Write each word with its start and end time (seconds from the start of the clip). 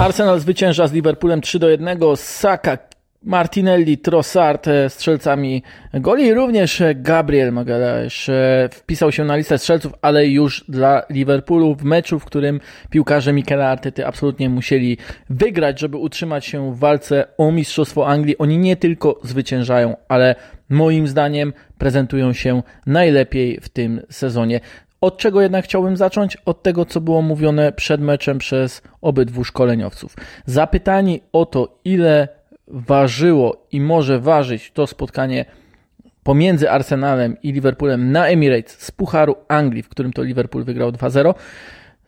Arsenal 0.00 0.40
zwycięża 0.40 0.86
z 0.86 0.92
Liverpoolem 0.92 1.40
3 1.40 1.58
do 1.58 1.68
1. 1.68 1.98
Saka, 2.16 2.78
Martinelli, 3.22 3.98
Trossard 3.98 4.68
e, 4.68 4.90
strzelcami 4.90 5.62
goli. 5.94 6.34
Również 6.34 6.82
Gabriel 6.94 7.52
Magalhaes 7.52 8.28
e, 8.28 8.68
wpisał 8.72 9.12
się 9.12 9.24
na 9.24 9.36
listę 9.36 9.58
strzelców, 9.58 9.92
ale 10.02 10.26
już 10.26 10.64
dla 10.68 11.02
Liverpoolu 11.10 11.74
w 11.74 11.84
meczu, 11.84 12.18
w 12.18 12.24
którym 12.24 12.60
piłkarze 12.90 13.32
Mikela 13.32 13.68
Artety 13.68 14.06
absolutnie 14.06 14.48
musieli 14.48 14.98
wygrać, 15.30 15.80
żeby 15.80 15.96
utrzymać 15.96 16.46
się 16.46 16.74
w 16.74 16.78
walce 16.78 17.26
o 17.38 17.52
Mistrzostwo 17.52 18.08
Anglii. 18.08 18.38
Oni 18.38 18.58
nie 18.58 18.76
tylko 18.76 19.20
zwyciężają, 19.22 19.96
ale 20.08 20.34
moim 20.68 21.08
zdaniem 21.08 21.52
prezentują 21.78 22.32
się 22.32 22.62
najlepiej 22.86 23.60
w 23.60 23.68
tym 23.68 24.00
sezonie. 24.10 24.60
Od 25.00 25.18
czego 25.18 25.40
jednak 25.40 25.64
chciałbym 25.64 25.96
zacząć? 25.96 26.36
Od 26.36 26.62
tego, 26.62 26.84
co 26.84 27.00
było 27.00 27.22
mówione 27.22 27.72
przed 27.72 28.00
meczem 28.00 28.38
przez 28.38 28.82
obydwu 29.00 29.44
szkoleniowców. 29.44 30.16
Zapytani 30.46 31.20
o 31.32 31.46
to, 31.46 31.78
ile 31.84 32.28
ważyło 32.68 33.66
i 33.72 33.80
może 33.80 34.20
ważyć 34.20 34.70
to 34.70 34.86
spotkanie 34.86 35.44
pomiędzy 36.22 36.70
Arsenalem 36.70 37.36
i 37.42 37.52
Liverpoolem 37.52 38.12
na 38.12 38.26
Emirates 38.26 38.80
z 38.80 38.90
Pucharu 38.90 39.36
Anglii, 39.48 39.82
w 39.82 39.88
którym 39.88 40.12
to 40.12 40.22
Liverpool 40.22 40.64
wygrał 40.64 40.90
2-0, 40.90 41.34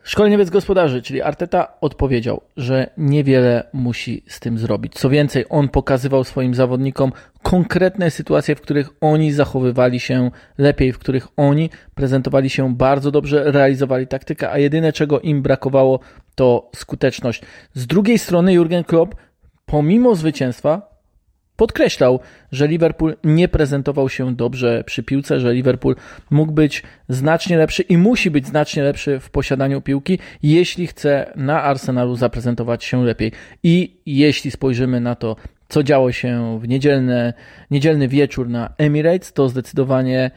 Szkoleniowiec 0.03 0.49
gospodarzy, 0.49 1.01
czyli 1.01 1.21
Arteta, 1.21 1.73
odpowiedział, 1.81 2.41
że 2.57 2.89
niewiele 2.97 3.63
musi 3.73 4.23
z 4.27 4.39
tym 4.39 4.57
zrobić. 4.57 4.93
Co 4.93 5.09
więcej, 5.09 5.45
on 5.49 5.69
pokazywał 5.69 6.23
swoim 6.23 6.55
zawodnikom 6.55 7.11
konkretne 7.51 8.11
sytuacje, 8.11 8.55
w 8.55 8.61
których 8.61 8.89
oni 9.01 9.31
zachowywali 9.31 9.99
się 9.99 10.31
lepiej, 10.57 10.93
w 10.93 10.99
których 10.99 11.27
oni 11.37 11.69
prezentowali 11.95 12.49
się 12.49 12.75
bardzo 12.75 13.11
dobrze, 13.11 13.51
realizowali 13.51 14.07
taktykę, 14.07 14.51
a 14.51 14.57
jedyne 14.57 14.93
czego 14.93 15.19
im 15.19 15.41
brakowało 15.41 15.99
to 16.35 16.69
skuteczność. 16.75 17.41
Z 17.73 17.87
drugiej 17.87 18.19
strony 18.19 18.53
Jurgen 18.53 18.83
Klopp, 18.83 19.15
pomimo 19.65 20.15
zwycięstwa, 20.15 20.91
podkreślał, 21.55 22.19
że 22.51 22.67
Liverpool 22.67 23.15
nie 23.23 23.47
prezentował 23.47 24.09
się 24.09 24.35
dobrze 24.35 24.83
przy 24.85 25.03
piłce, 25.03 25.39
że 25.39 25.53
Liverpool 25.53 25.95
mógł 26.29 26.51
być 26.51 26.83
znacznie 27.09 27.57
lepszy 27.57 27.81
i 27.83 27.97
musi 27.97 28.31
być 28.31 28.47
znacznie 28.47 28.83
lepszy 28.83 29.19
w 29.19 29.29
posiadaniu 29.29 29.81
piłki, 29.81 30.19
jeśli 30.43 30.87
chce 30.87 31.33
na 31.35 31.63
Arsenalu 31.63 32.15
zaprezentować 32.15 32.83
się 32.83 33.05
lepiej. 33.05 33.31
I 33.63 34.01
jeśli 34.05 34.51
spojrzymy 34.51 35.01
na 35.01 35.15
to, 35.15 35.35
co 35.71 35.83
działo 35.83 36.11
się 36.11 36.59
w 36.61 36.67
niedzielny, 36.67 37.33
niedzielny 37.71 38.07
wieczór 38.07 38.49
na 38.49 38.73
Emirates, 38.77 39.33
to 39.33 39.49
zdecydowanie 39.49 40.31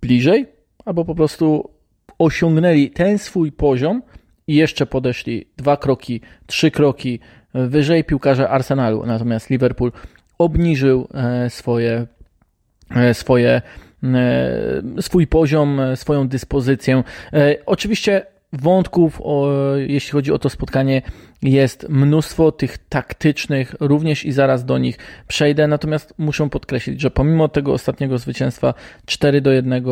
bliżej, 0.00 0.46
albo 0.84 1.04
po 1.04 1.14
prostu 1.14 1.70
osiągnęli 2.18 2.90
ten 2.90 3.18
swój 3.18 3.52
poziom 3.52 4.02
i 4.46 4.54
jeszcze 4.54 4.86
podeszli 4.86 5.46
dwa 5.56 5.76
kroki, 5.76 6.20
trzy 6.46 6.70
kroki 6.70 7.20
wyżej 7.54 8.04
piłkarze 8.04 8.48
Arsenalu. 8.48 9.06
Natomiast 9.06 9.50
Liverpool 9.50 9.92
obniżył 10.38 11.08
e, 11.14 11.50
swoje, 11.50 12.06
e, 12.90 13.14
swoje, 13.14 13.62
e, 14.04 15.02
swój 15.02 15.26
poziom, 15.26 15.80
swoją 15.94 16.28
dyspozycję. 16.28 17.04
Oczywiście 17.66 18.26
wątków, 18.52 19.20
o, 19.24 19.48
jeśli 19.76 20.10
chodzi 20.10 20.32
o 20.32 20.38
to 20.38 20.50
spotkanie, 20.50 21.02
jest 21.42 21.88
mnóstwo 21.88 22.52
tych 22.52 22.78
taktycznych, 22.78 23.74
również 23.80 24.24
i 24.24 24.32
zaraz 24.32 24.64
do 24.64 24.78
nich 24.78 24.98
przejdę. 25.28 25.68
Natomiast 25.68 26.14
muszę 26.18 26.50
podkreślić, 26.50 27.00
że 27.00 27.10
pomimo 27.10 27.48
tego 27.48 27.72
ostatniego 27.72 28.18
zwycięstwa 28.18 28.74
4 29.06 29.40
do 29.40 29.52
1 29.52 29.84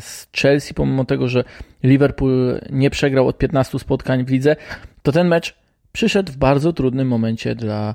z 0.00 0.28
Chelsea, 0.36 0.74
pomimo 0.74 1.04
tego, 1.04 1.28
że 1.28 1.44
Liverpool 1.82 2.60
nie 2.70 2.90
przegrał 2.90 3.28
od 3.28 3.38
15 3.38 3.78
spotkań 3.78 4.24
w 4.24 4.30
lidze, 4.30 4.56
to 5.02 5.12
ten 5.12 5.28
mecz 5.28 5.54
przyszedł 5.92 6.32
w 6.32 6.36
bardzo 6.36 6.72
trudnym 6.72 7.08
momencie 7.08 7.54
dla 7.54 7.94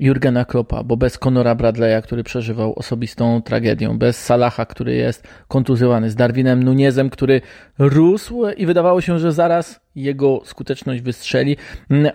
Jurgena 0.00 0.44
Kloppa, 0.44 0.84
bo 0.84 0.96
bez 0.96 1.18
Conora 1.18 1.54
Bradley'a, 1.54 2.02
który 2.02 2.24
przeżywał 2.24 2.72
osobistą 2.76 3.42
tragedię, 3.42 3.94
bez 3.98 4.24
Salaha, 4.24 4.66
który 4.66 4.94
jest 4.94 5.28
kontuzjowany, 5.48 6.10
z 6.10 6.14
Darwinem 6.14 6.62
Nunezem, 6.62 7.10
który 7.10 7.40
rósł 7.78 8.46
i 8.56 8.66
wydawało 8.66 9.00
się, 9.00 9.18
że 9.18 9.32
zaraz 9.32 9.80
jego 9.96 10.40
skuteczność 10.44 11.02
wystrzeli, 11.02 11.56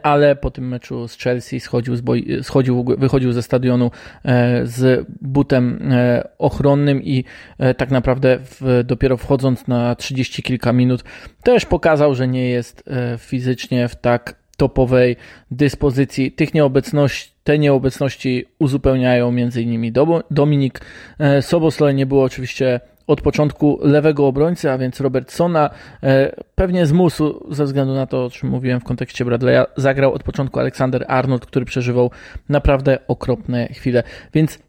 ale 0.04 0.36
po 0.36 0.52
tym 0.52 0.68
meczu 0.68 1.08
z 1.08 1.18
Chelsea 1.18 1.60
schodził, 1.60 1.96
z 1.96 2.02
boi, 2.02 2.44
schodził 2.44 2.84
wychodził 2.98 3.32
ze 3.32 3.44
stadionu 3.44 3.92
e, 4.26 4.62
z 4.66 5.08
butem 5.22 5.92
e, 5.92 6.28
ochronnym 6.38 7.04
i 7.04 7.24
e, 7.58 7.74
tak 7.74 7.92
naprawdę 7.92 8.38
w, 8.40 8.84
dopiero 8.84 9.18
wchodząc 9.18 9.68
na 9.68 9.96
30 9.96 10.44
kilka 10.44 10.74
minut 10.74 11.04
też 11.44 11.66
pokazał, 11.66 12.16
że 12.16 12.28
nie 12.28 12.50
jest 12.50 12.84
fizycznie 13.18 13.88
w 13.88 13.96
tak 13.96 14.45
topowej 14.58 15.16
dyspozycji. 15.52 16.32
Tych 16.32 16.54
nieobecności, 16.54 17.32
te 17.44 17.60
nieobecności 17.60 18.46
uzupełniają 18.60 19.28
m.in. 19.28 19.94
Dominik 20.32 20.82
e, 21.20 21.42
Sobosloj. 21.42 21.96
Nie 21.96 22.06
było 22.06 22.24
oczywiście 22.24 22.80
od 23.08 23.22
początku 23.22 23.80
lewego 23.82 24.28
obrońcy, 24.28 24.72
a 24.72 24.78
więc 24.78 25.02
Robertsona. 25.02 25.70
E, 26.04 26.36
pewnie 26.56 26.86
zmusł, 26.86 27.54
ze 27.54 27.66
względu 27.66 27.94
na 27.94 28.06
to, 28.06 28.26
o 28.26 28.30
czym 28.30 28.50
mówiłem 28.50 28.80
w 28.80 28.84
kontekście 28.84 29.26
Bradley'a, 29.26 29.66
zagrał 29.78 30.14
od 30.14 30.24
początku 30.24 30.60
Aleksander 30.60 31.06
Arnold, 31.08 31.46
który 31.46 31.66
przeżywał 31.66 32.12
naprawdę 32.50 32.98
okropne 33.08 33.68
chwile. 33.68 34.04
Więc 34.34 34.60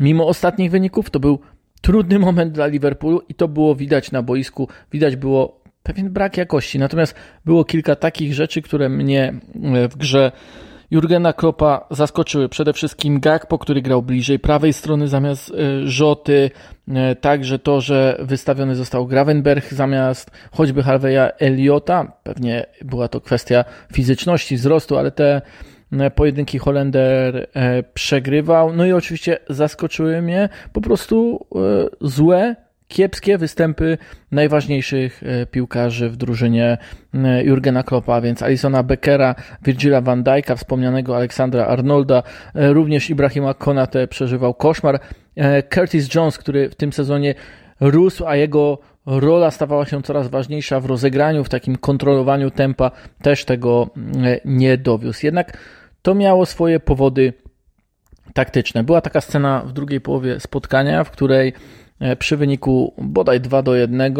mimo 0.00 0.26
ostatnich 0.26 0.70
wyników 0.70 1.10
to 1.10 1.20
był 1.20 1.38
trudny 1.80 2.18
moment 2.18 2.52
dla 2.52 2.66
Liverpoolu 2.66 3.22
i 3.28 3.34
to 3.34 3.48
było 3.48 3.74
widać 3.74 4.12
na 4.12 4.22
boisku. 4.22 4.68
Widać 4.92 5.16
było 5.16 5.60
pewien 5.86 6.10
brak 6.10 6.36
jakości. 6.36 6.78
Natomiast 6.78 7.14
było 7.44 7.64
kilka 7.64 7.96
takich 7.96 8.34
rzeczy, 8.34 8.62
które 8.62 8.88
mnie 8.88 9.34
e, 9.74 9.88
w 9.88 9.96
grze 9.96 10.32
Jurgena 10.90 11.32
Kloppa 11.32 11.86
zaskoczyły. 11.90 12.48
Przede 12.48 12.72
wszystkim 12.72 13.20
Gakpo, 13.20 13.58
który 13.58 13.82
grał 13.82 14.02
bliżej 14.02 14.38
prawej 14.38 14.72
strony 14.72 15.08
zamiast 15.08 15.50
e, 15.50 15.86
Rzoty. 15.86 16.50
E, 16.88 17.16
także 17.16 17.58
to, 17.58 17.80
że 17.80 18.16
wystawiony 18.20 18.74
został 18.74 19.06
Gravenberg 19.06 19.72
zamiast 19.72 20.30
choćby 20.52 20.82
Harveya 20.82 21.30
Eliota. 21.38 22.12
Pewnie 22.22 22.66
była 22.84 23.08
to 23.08 23.20
kwestia 23.20 23.64
fizyczności, 23.92 24.56
wzrostu, 24.56 24.98
ale 24.98 25.10
te 25.10 25.42
pojedynki 26.14 26.58
Holender 26.58 27.48
przegrywał. 27.94 28.72
No 28.72 28.86
i 28.86 28.92
oczywiście 28.92 29.38
zaskoczyły 29.48 30.22
mnie 30.22 30.48
po 30.72 30.80
prostu 30.80 31.46
złe 32.00 32.56
kiepskie 32.88 33.38
występy 33.38 33.98
najważniejszych 34.30 35.22
e, 35.22 35.46
piłkarzy 35.46 36.10
w 36.10 36.16
drużynie 36.16 36.78
e, 37.14 37.44
Jurgena 37.44 37.82
Kloppa, 37.82 38.20
więc 38.20 38.42
Alisona 38.42 38.82
Beckera, 38.82 39.34
Virgila 39.62 40.00
van 40.00 40.24
Dijk'a, 40.24 40.56
wspomnianego 40.56 41.16
Aleksandra 41.16 41.66
Arnolda, 41.66 42.22
e, 42.54 42.72
również 42.72 43.10
Ibrahima 43.10 43.54
Konate 43.54 44.08
przeżywał 44.08 44.54
koszmar. 44.54 45.00
Curtis 45.74 46.14
Jones, 46.14 46.38
który 46.38 46.70
w 46.70 46.74
tym 46.74 46.92
sezonie 46.92 47.34
rósł, 47.80 48.26
a 48.26 48.36
jego 48.36 48.78
rola 49.06 49.50
stawała 49.50 49.86
się 49.86 50.02
coraz 50.02 50.28
ważniejsza 50.28 50.80
w 50.80 50.86
rozegraniu, 50.86 51.44
w 51.44 51.48
takim 51.48 51.76
kontrolowaniu 51.76 52.50
tempa, 52.50 52.90
też 53.22 53.44
tego 53.44 53.90
nie 54.44 54.78
dowiózł. 54.78 55.26
Jednak 55.26 55.58
to 56.02 56.14
miało 56.14 56.46
swoje 56.46 56.80
powody 56.80 57.32
taktyczne. 58.34 58.84
Była 58.84 59.00
taka 59.00 59.20
scena 59.20 59.62
w 59.66 59.72
drugiej 59.72 60.00
połowie 60.00 60.40
spotkania, 60.40 61.04
w 61.04 61.10
której 61.10 61.52
przy 62.18 62.36
wyniku 62.36 62.92
bodaj 62.98 63.40
2 63.40 63.62
do 63.62 63.74
1, 63.74 64.14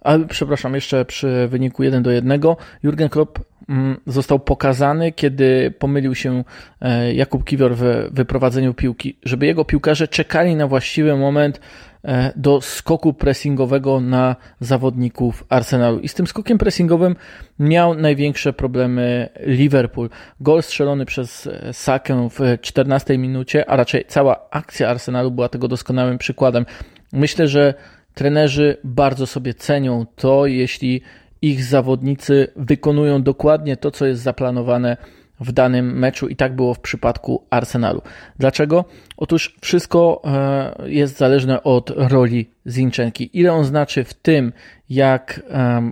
ale 0.00 0.26
przepraszam, 0.26 0.74
jeszcze 0.74 1.04
przy 1.04 1.48
wyniku 1.48 1.82
1 1.82 2.02
do 2.02 2.10
1, 2.10 2.40
Jurgen 2.82 3.08
Klopp 3.08 3.38
mm, 3.68 3.96
został 4.06 4.38
pokazany, 4.38 5.12
kiedy 5.12 5.74
pomylił 5.78 6.14
się 6.14 6.44
e, 6.80 7.14
Jakub 7.14 7.44
Kiwior 7.44 7.76
w 7.76 8.08
wyprowadzeniu 8.10 8.74
piłki, 8.74 9.18
żeby 9.22 9.46
jego 9.46 9.64
piłkarze 9.64 10.08
czekali 10.08 10.56
na 10.56 10.66
właściwy 10.66 11.16
moment 11.16 11.60
e, 12.04 12.32
do 12.36 12.60
skoku 12.60 13.12
pressingowego 13.12 14.00
na 14.00 14.36
zawodników 14.60 15.44
Arsenalu. 15.48 16.00
I 16.00 16.08
z 16.08 16.14
tym 16.14 16.26
skokiem 16.26 16.58
pressingowym 16.58 17.16
miał 17.58 17.94
największe 17.94 18.52
problemy 18.52 19.28
Liverpool. 19.40 20.10
Gol 20.40 20.62
strzelony 20.62 21.06
przez 21.06 21.48
Sakę 21.72 22.28
w 22.30 22.60
14 22.60 23.18
minucie, 23.18 23.70
a 23.70 23.76
raczej 23.76 24.04
cała 24.08 24.50
akcja 24.50 24.88
Arsenalu 24.88 25.30
była 25.30 25.48
tego 25.48 25.68
doskonałym 25.68 26.18
przykładem. 26.18 26.66
Myślę, 27.12 27.48
że 27.48 27.74
trenerzy 28.18 28.76
bardzo 28.84 29.26
sobie 29.26 29.54
cenią 29.54 30.06
to, 30.16 30.46
jeśli 30.46 31.02
ich 31.42 31.64
zawodnicy 31.64 32.48
wykonują 32.56 33.22
dokładnie 33.22 33.76
to, 33.76 33.90
co 33.90 34.06
jest 34.06 34.22
zaplanowane 34.22 34.96
w 35.40 35.52
danym 35.52 35.98
meczu 35.98 36.28
i 36.28 36.36
tak 36.36 36.56
było 36.56 36.74
w 36.74 36.80
przypadku 36.80 37.42
Arsenalu. 37.50 38.02
Dlaczego? 38.38 38.84
Otóż 39.16 39.56
wszystko 39.60 40.22
e, 40.24 40.90
jest 40.90 41.18
zależne 41.18 41.62
od 41.62 41.90
roli 41.96 42.50
Zinchenki. 42.66 43.30
Ile 43.32 43.52
on 43.52 43.64
znaczy 43.64 44.04
w 44.04 44.14
tym, 44.14 44.52
jak 44.90 45.42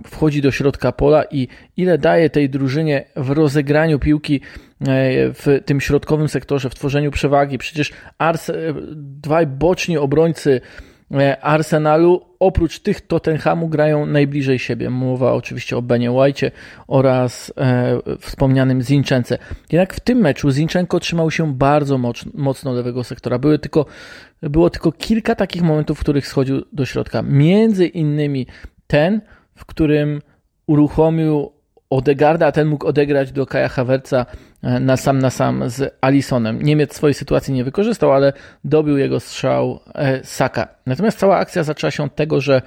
wchodzi 0.07 0.41
do 0.41 0.51
środka 0.51 0.91
pola 0.91 1.23
i 1.31 1.47
ile 1.77 1.97
daje 1.97 2.29
tej 2.29 2.49
drużynie 2.49 3.05
w 3.15 3.29
rozegraniu 3.29 3.99
piłki 3.99 4.35
e, 4.35 4.41
w 5.33 5.61
tym 5.65 5.81
środkowym 5.81 6.29
sektorze, 6.29 6.69
w 6.69 6.75
tworzeniu 6.75 7.11
przewagi. 7.11 7.57
Przecież 7.57 7.91
Ars, 8.17 8.49
e, 8.49 8.53
dwaj 8.95 9.47
boczni 9.47 9.97
obrońcy 9.97 10.61
Arsenalu 11.41 12.21
oprócz 12.39 12.79
tych 12.79 13.01
Tottenhamu 13.01 13.69
grają 13.69 14.05
najbliżej 14.05 14.59
siebie. 14.59 14.89
Mowa 14.89 15.33
oczywiście 15.33 15.77
o 15.77 15.81
Benie 15.81 16.11
White 16.11 16.51
oraz 16.87 17.53
e, 17.57 17.99
wspomnianym 18.19 18.81
Zinczence. 18.81 19.37
Jednak 19.71 19.93
w 19.93 19.99
tym 19.99 20.17
meczu 20.17 20.51
Zinchenko 20.51 20.99
trzymał 20.99 21.31
się 21.31 21.53
bardzo 21.53 21.97
mocno, 21.97 22.31
mocno 22.35 22.73
lewego 22.73 23.03
sektora. 23.03 23.39
Były 23.39 23.59
tylko, 23.59 23.85
było 24.41 24.69
tylko 24.69 24.91
kilka 24.91 25.35
takich 25.35 25.61
momentów, 25.61 25.97
w 25.97 26.01
których 26.01 26.27
schodził 26.27 26.65
do 26.73 26.85
środka. 26.85 27.21
Między 27.21 27.87
innymi 27.87 28.47
ten, 28.87 29.21
w 29.55 29.65
którym 29.65 30.21
uruchomił 30.67 31.51
Odegarda, 31.89 32.47
a 32.47 32.51
ten 32.51 32.67
mógł 32.67 32.87
odegrać 32.87 33.31
do 33.31 33.45
Kaja 33.45 33.67
Havertza 33.67 34.25
e, 34.63 34.79
na 34.79 34.97
sam 34.97 35.19
na 35.19 35.29
sam 35.29 35.69
z 35.69 35.95
Alisonem. 36.01 36.61
Niemiec 36.61 36.95
swojej 36.95 37.13
sytuacji 37.13 37.53
nie 37.53 37.63
wykorzystał, 37.63 38.11
ale 38.11 38.33
dobił 38.63 38.97
jego 38.97 39.19
strzał 39.19 39.79
e, 39.95 40.23
Saka. 40.23 40.67
Natomiast 40.85 41.19
cała 41.19 41.37
akcja 41.37 41.63
zaczęła 41.63 41.91
się 41.91 42.03
od 42.03 42.15
tego, 42.15 42.41
że 42.41 42.61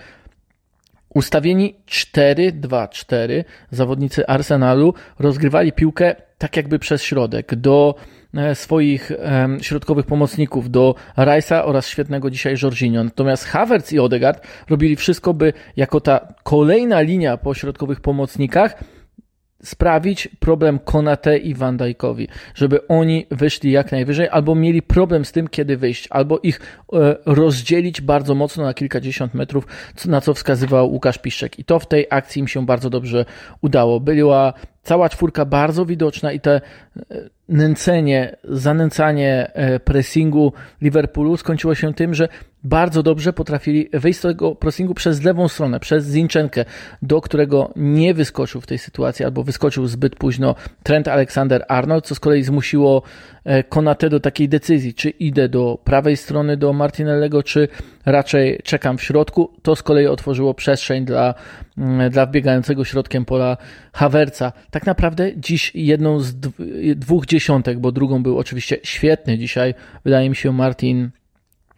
ustawieni 1.15 1.75
4-2-4 1.89 3.45
zawodnicy 3.71 4.27
Arsenalu 4.27 4.95
rozgrywali 5.19 5.73
piłkę 5.73 6.15
tak 6.39 6.57
jakby 6.57 6.79
przez 6.79 7.03
środek 7.03 7.55
do 7.55 7.95
e, 8.35 8.55
swoich 8.55 9.13
środkowych 9.61 10.07
pomocników, 10.07 10.71
do 10.71 10.95
Rice'a 11.17 11.63
oraz 11.65 11.89
świetnego 11.89 12.31
dzisiaj 12.31 12.55
Jorginho. 12.63 13.05
Natomiast 13.05 13.45
Havertz 13.45 13.93
i 13.93 13.99
Odegaard 13.99 14.47
robili 14.69 14.97
wszystko, 14.97 15.35
by 15.35 15.53
jako 15.77 16.01
ta 16.01 16.35
kolejna 16.43 17.01
linia 17.01 17.37
po 17.37 17.55
środkowych 17.55 18.01
pomocnikach 18.01 18.75
sprawić 19.63 20.29
problem 20.41 20.79
Konate 20.79 21.39
i 21.39 21.55
Van 21.55 21.77
Dijkowi, 21.77 22.29
żeby 22.55 22.87
oni 22.87 23.27
wyszli 23.31 23.71
jak 23.71 23.93
najwyżej, 23.93 24.29
albo 24.29 24.55
mieli 24.55 24.83
problem 24.83 25.25
z 25.25 25.33
tym, 25.33 25.49
kiedy 25.49 25.77
wyjść, 25.77 26.09
albo 26.11 26.39
ich 26.43 26.61
e, 26.93 27.17
rozdzielić 27.27 28.01
bardzo 28.01 28.35
mocno 28.35 28.65
na 28.65 28.75
kilkadziesiąt 28.75 29.35
metrów, 29.35 29.67
na 30.07 30.21
co 30.21 30.35
wskazywał 30.35 30.93
Łukasz 30.93 31.19
Piszczek. 31.19 31.59
I 31.59 31.65
to 31.65 31.79
w 31.79 31.89
tej 31.89 32.07
akcji 32.11 32.41
im 32.41 32.49
się 32.49 32.67
bardzo 32.67 32.91
dobrze 32.91 33.25
udało. 33.61 34.01
Była 34.01 34.53
cała 34.83 35.09
czwórka 35.09 35.45
bardzo 35.45 35.87
widoczna 35.87 36.33
i 36.33 36.41
te 36.41 36.61
e, 37.11 37.31
nęcenie, 37.51 38.37
zanęcanie 38.45 39.51
e, 39.55 39.81
pressingu 39.81 40.53
Liverpoolu 40.83 41.37
skończyło 41.37 41.75
się 41.75 41.95
tym, 41.95 42.15
że 42.15 42.29
bardzo 42.65 43.03
dobrze 43.03 43.33
potrafili 43.33 43.89
wyjść 43.93 44.19
z 44.19 44.23
tego 44.23 44.55
pressingu 44.55 44.95
przez 44.95 45.23
lewą 45.23 45.49
stronę, 45.49 45.81
przez 45.81 46.07
Zinczenkę, 46.07 46.65
do 47.03 47.21
którego 47.21 47.71
nie 47.77 48.15
wyskoczył 48.15 48.61
w 48.61 48.67
tej 48.67 48.79
sytuacji 48.79 49.25
albo 49.25 49.43
wyskoczył 49.43 49.87
zbyt 49.87 50.17
późno 50.17 50.55
Trent 50.83 51.09
Alexander-Arnold, 51.09 52.07
co 52.07 52.15
z 52.15 52.21
kolei 52.21 52.43
zmusiło 52.43 53.03
Konate 53.69 54.11
do 54.11 54.21
takiej 54.21 54.49
decyzji, 54.49 54.95
czy 54.95 55.11
idę 55.11 55.49
do 55.49 55.79
prawej 55.85 56.17
strony 56.17 56.57
do 56.57 56.73
Martinellego, 56.73 57.43
czy 57.43 57.69
raczej 58.07 58.61
czekam 58.65 58.99
w 58.99 59.03
środku. 59.03 59.51
To 59.63 59.77
z 59.77 59.83
kolei 59.83 60.07
otworzyło 60.07 60.55
przestrzeń 60.55 61.05
dla, 61.05 61.35
mm, 61.79 62.11
dla 62.11 62.27
wbiegającego 62.27 62.85
środkiem 62.85 63.25
pola 63.25 63.57
Hawerca. 63.93 64.53
Tak 64.71 64.87
naprawdę 64.87 65.31
dziś 65.37 65.73
jedną 65.75 66.21
z 66.21 66.35
dwóch 66.97 67.27
dziesiątek, 67.27 67.79
bo 67.79 67.93
drugą 67.93 68.23
był 68.23 68.39
oczywiście 68.39 68.79
świetny 68.83 69.39
dzisiaj, 69.39 69.75
wydaje 70.05 70.31
mi 70.31 70.37
się 70.37 70.53
Martin 70.53 71.11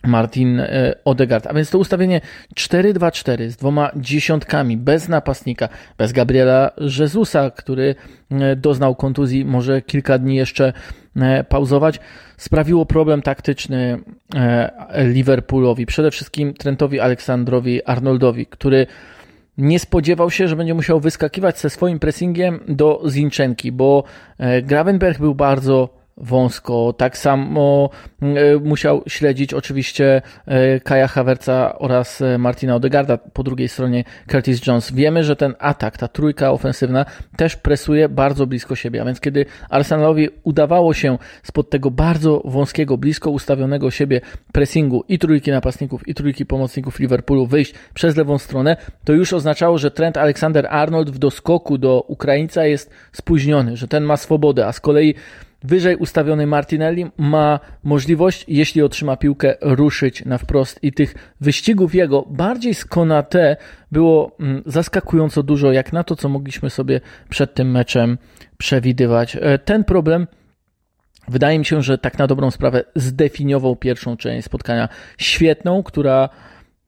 Martin 0.06 0.60
e, 0.60 0.94
Odegaard. 1.04 1.46
A 1.46 1.54
więc 1.54 1.70
to 1.70 1.78
ustawienie 1.78 2.20
4-2-4 2.54 3.48
z 3.48 3.56
dwoma 3.56 3.90
dziesiątkami, 3.96 4.76
bez 4.76 5.08
napastnika, 5.08 5.68
bez 5.98 6.12
Gabriela 6.12 6.70
Jezusa, 6.98 7.50
który 7.50 7.94
e, 8.30 8.56
doznał 8.56 8.94
kontuzji, 8.94 9.44
może 9.44 9.82
kilka 9.82 10.18
dni 10.18 10.36
jeszcze 10.36 10.66
e, 10.66 11.01
pauzować, 11.48 12.00
sprawiło 12.36 12.86
problem 12.86 13.22
taktyczny 13.22 13.98
Liverpoolowi, 14.98 15.86
przede 15.86 16.10
wszystkim 16.10 16.54
Trentowi 16.54 17.00
Aleksandrowi 17.00 17.84
Arnoldowi, 17.84 18.46
który 18.46 18.86
nie 19.58 19.78
spodziewał 19.78 20.30
się, 20.30 20.48
że 20.48 20.56
będzie 20.56 20.74
musiał 20.74 21.00
wyskakiwać 21.00 21.58
ze 21.58 21.70
swoim 21.70 21.98
pressingiem 21.98 22.60
do 22.68 23.02
Zinczenki, 23.08 23.72
bo 23.72 24.04
Gravenberg 24.62 25.18
był 25.18 25.34
bardzo 25.34 26.01
wąsko. 26.22 26.94
Tak 26.96 27.18
samo 27.18 27.90
e, 28.22 28.56
musiał 28.56 29.02
śledzić 29.06 29.54
oczywiście 29.54 30.22
e, 30.46 30.80
Kaja 30.80 31.08
Havertza 31.08 31.78
oraz 31.78 32.22
e, 32.22 32.38
Martina 32.38 32.74
Odegarda, 32.74 33.18
po 33.18 33.42
drugiej 33.42 33.68
stronie 33.68 34.04
Curtis 34.30 34.66
Jones. 34.66 34.92
Wiemy, 34.92 35.24
że 35.24 35.36
ten 35.36 35.54
atak, 35.58 35.98
ta 35.98 36.08
trójka 36.08 36.50
ofensywna 36.50 37.04
też 37.36 37.56
presuje 37.56 38.08
bardzo 38.08 38.46
blisko 38.46 38.76
siebie, 38.76 39.02
a 39.02 39.04
więc 39.04 39.20
kiedy 39.20 39.46
Arsenalowi 39.70 40.28
udawało 40.42 40.94
się 40.94 41.18
spod 41.42 41.70
tego 41.70 41.90
bardzo 41.90 42.42
wąskiego, 42.44 42.98
blisko 42.98 43.30
ustawionego 43.30 43.90
siebie 43.90 44.20
pressingu 44.52 45.04
i 45.08 45.18
trójki 45.18 45.50
napastników 45.50 46.08
i 46.08 46.14
trójki 46.14 46.46
pomocników 46.46 46.98
Liverpoolu 46.98 47.46
wyjść 47.46 47.74
przez 47.94 48.16
lewą 48.16 48.38
stronę, 48.38 48.76
to 49.04 49.12
już 49.12 49.32
oznaczało, 49.32 49.78
że 49.78 49.90
Trent 49.90 50.16
Alexander-Arnold 50.16 51.10
w 51.10 51.18
doskoku 51.18 51.78
do 51.78 52.04
Ukraińca 52.08 52.66
jest 52.66 52.90
spóźniony, 53.12 53.76
że 53.76 53.88
ten 53.88 54.04
ma 54.04 54.16
swobodę, 54.16 54.66
a 54.66 54.72
z 54.72 54.80
kolei 54.80 55.14
Wyżej 55.64 55.96
ustawiony 55.96 56.46
Martinelli 56.46 57.06
ma 57.18 57.60
możliwość, 57.84 58.44
jeśli 58.48 58.82
otrzyma 58.82 59.16
piłkę, 59.16 59.54
ruszyć 59.60 60.24
na 60.24 60.38
wprost 60.38 60.78
i 60.82 60.92
tych 60.92 61.14
wyścigów 61.40 61.94
jego 61.94 62.22
bardziej 62.30 62.74
z 62.74 62.84
Konate 62.84 63.56
było 63.92 64.36
mm, 64.40 64.62
zaskakująco 64.66 65.42
dużo, 65.42 65.72
jak 65.72 65.92
na 65.92 66.04
to, 66.04 66.16
co 66.16 66.28
mogliśmy 66.28 66.70
sobie 66.70 67.00
przed 67.28 67.54
tym 67.54 67.70
meczem 67.70 68.18
przewidywać. 68.58 69.36
E, 69.40 69.58
ten 69.58 69.84
problem 69.84 70.26
wydaje 71.28 71.58
mi 71.58 71.64
się, 71.64 71.82
że 71.82 71.98
tak 71.98 72.18
na 72.18 72.26
dobrą 72.26 72.50
sprawę 72.50 72.84
zdefiniował 72.96 73.76
pierwszą 73.76 74.16
część 74.16 74.44
spotkania 74.44 74.88
świetną, 75.18 75.82
która 75.82 76.28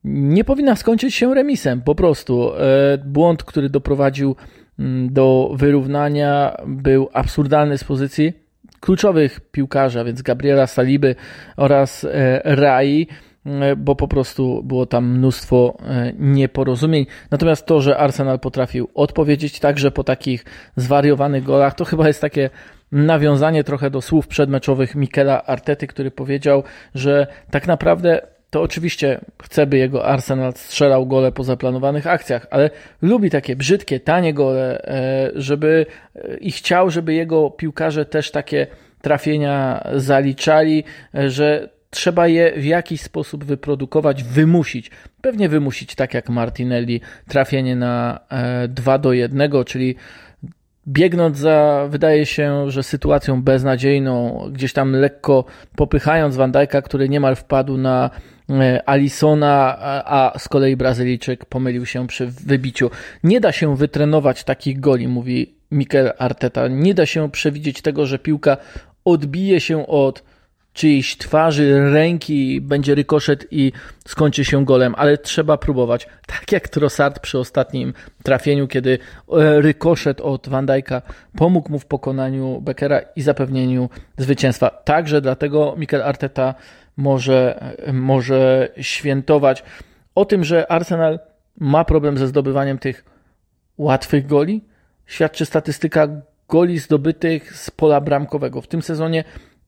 nie 0.04 0.44
powinna 0.44 0.76
skończyć 0.76 1.14
się 1.14 1.34
remisem, 1.34 1.82
po 1.82 1.94
prostu. 1.94 2.54
E, 2.54 2.98
błąd, 3.04 3.44
który 3.44 3.70
doprowadził 3.70 4.36
mm, 4.78 5.12
do 5.12 5.50
wyrównania, 5.54 6.56
był 6.66 7.08
absurdalny 7.12 7.78
z 7.78 7.84
pozycji 7.84 8.43
kluczowych 8.84 9.40
piłkarzy, 9.40 10.00
a 10.00 10.04
więc 10.04 10.22
Gabriela 10.22 10.66
Saliby 10.66 11.14
oraz 11.56 12.04
e, 12.04 12.40
Rai, 12.44 13.06
e, 13.46 13.76
bo 13.76 13.96
po 13.96 14.08
prostu 14.08 14.62
było 14.62 14.86
tam 14.86 15.18
mnóstwo 15.18 15.76
e, 15.86 16.12
nieporozumień. 16.18 17.06
Natomiast 17.30 17.66
to, 17.66 17.80
że 17.80 17.98
Arsenal 17.98 18.40
potrafił 18.40 18.88
odpowiedzieć 18.94 19.60
także 19.60 19.90
po 19.90 20.04
takich 20.04 20.44
zwariowanych 20.76 21.44
golach, 21.44 21.74
to 21.74 21.84
chyba 21.84 22.06
jest 22.08 22.20
takie 22.20 22.50
nawiązanie 22.92 23.64
trochę 23.64 23.90
do 23.90 24.00
słów 24.00 24.28
przedmeczowych 24.28 24.94
Mikela 24.94 25.44
Artety, 25.44 25.86
który 25.86 26.10
powiedział, 26.10 26.62
że 26.94 27.26
tak 27.50 27.66
naprawdę 27.66 28.33
to 28.54 28.62
oczywiście 28.62 29.20
chce, 29.42 29.66
by 29.66 29.78
jego 29.78 30.06
Arsenal 30.06 30.52
strzelał 30.52 31.06
gole 31.06 31.32
po 31.32 31.44
zaplanowanych 31.44 32.06
akcjach, 32.06 32.46
ale 32.50 32.70
lubi 33.02 33.30
takie 33.30 33.56
brzydkie, 33.56 34.00
tanie 34.00 34.34
gole, 34.34 34.82
e, 34.84 35.30
żeby 35.34 35.86
e, 36.16 36.36
i 36.36 36.52
chciał, 36.52 36.90
żeby 36.90 37.14
jego 37.14 37.50
piłkarze 37.50 38.04
też 38.04 38.30
takie 38.30 38.66
trafienia 39.02 39.84
zaliczali, 39.94 40.84
e, 41.14 41.30
że 41.30 41.68
trzeba 41.90 42.28
je 42.28 42.52
w 42.56 42.64
jakiś 42.64 43.00
sposób 43.00 43.44
wyprodukować, 43.44 44.22
wymusić. 44.24 44.90
Pewnie 45.20 45.48
wymusić, 45.48 45.94
tak 45.94 46.14
jak 46.14 46.28
Martinelli, 46.28 47.00
trafienie 47.28 47.76
na 47.76 48.20
2 48.68 48.98
do 48.98 49.12
1, 49.12 49.50
czyli 49.66 49.96
biegnąc 50.88 51.38
za, 51.38 51.86
wydaje 51.90 52.26
się, 52.26 52.70
że 52.70 52.82
sytuacją 52.82 53.42
beznadziejną, 53.42 54.44
gdzieś 54.52 54.72
tam 54.72 54.92
lekko 54.92 55.44
popychając 55.76 56.36
Van 56.36 56.52
Dijk'a, 56.52 56.82
który 56.82 57.08
niemal 57.08 57.36
wpadł 57.36 57.76
na 57.76 58.10
E, 58.50 58.88
Alisona, 58.88 59.78
a 60.04 60.38
z 60.38 60.48
kolei 60.48 60.76
Brazylijczyk 60.76 61.44
pomylił 61.44 61.86
się 61.86 62.06
przy 62.06 62.26
wybiciu. 62.26 62.90
Nie 63.24 63.40
da 63.40 63.52
się 63.52 63.76
wytrenować 63.76 64.44
takich 64.44 64.80
goli, 64.80 65.08
mówi 65.08 65.54
Mikel 65.70 66.12
Arteta. 66.18 66.68
Nie 66.68 66.94
da 66.94 67.06
się 67.06 67.30
przewidzieć 67.30 67.82
tego, 67.82 68.06
że 68.06 68.18
piłka 68.18 68.56
odbije 69.04 69.60
się 69.60 69.86
od 69.86 70.22
czyjejś 70.74 71.16
twarzy, 71.16 71.90
ręki, 71.92 72.60
będzie 72.60 72.94
rykoszet 72.94 73.46
i 73.50 73.72
skończy 74.08 74.44
się 74.44 74.64
golem, 74.64 74.94
ale 74.98 75.18
trzeba 75.18 75.56
próbować. 75.56 76.08
Tak 76.26 76.52
jak 76.52 76.68
Trossard 76.68 77.18
przy 77.18 77.38
ostatnim 77.38 77.94
trafieniu, 78.22 78.68
kiedy 78.68 78.98
e, 79.32 79.60
rykoszet 79.60 80.20
od 80.20 80.48
Van 80.48 80.66
Dijk'a 80.66 81.02
pomógł 81.36 81.72
mu 81.72 81.78
w 81.78 81.86
pokonaniu 81.86 82.60
Beckera 82.60 83.00
i 83.16 83.22
zapewnieniu 83.22 83.88
zwycięstwa. 84.18 84.70
Także 84.70 85.20
dlatego 85.20 85.74
Mikel 85.78 86.02
Arteta 86.02 86.54
może, 86.96 87.60
może 87.92 88.68
świętować. 88.80 89.62
O 90.14 90.24
tym, 90.24 90.44
że 90.44 90.72
Arsenal 90.72 91.18
ma 91.58 91.84
problem 91.84 92.18
ze 92.18 92.26
zdobywaniem 92.26 92.78
tych 92.78 93.04
łatwych 93.78 94.26
goli, 94.26 94.64
świadczy 95.06 95.46
statystyka 95.46 96.08
goli 96.48 96.78
zdobytych 96.78 97.56
z 97.56 97.70
pola 97.70 98.00
bramkowego. 98.00 98.60
W 98.60 98.66
tym 98.66 98.82
sezonie 98.82 99.24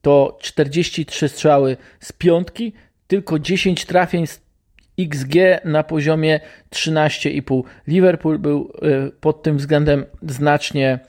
to 0.07 0.37
43 0.41 1.29
strzały 1.29 1.77
z 1.99 2.11
piątki, 2.11 2.73
tylko 3.07 3.39
10 3.39 3.85
trafień 3.85 4.27
z 4.27 4.41
XG 4.99 5.35
na 5.65 5.83
poziomie 5.83 6.39
13,5. 6.71 7.63
Liverpool 7.87 8.39
był 8.39 8.73
e, 8.81 9.11
pod 9.11 9.43
tym 9.43 9.57
względem 9.57 10.05
znacznie, 10.21 10.99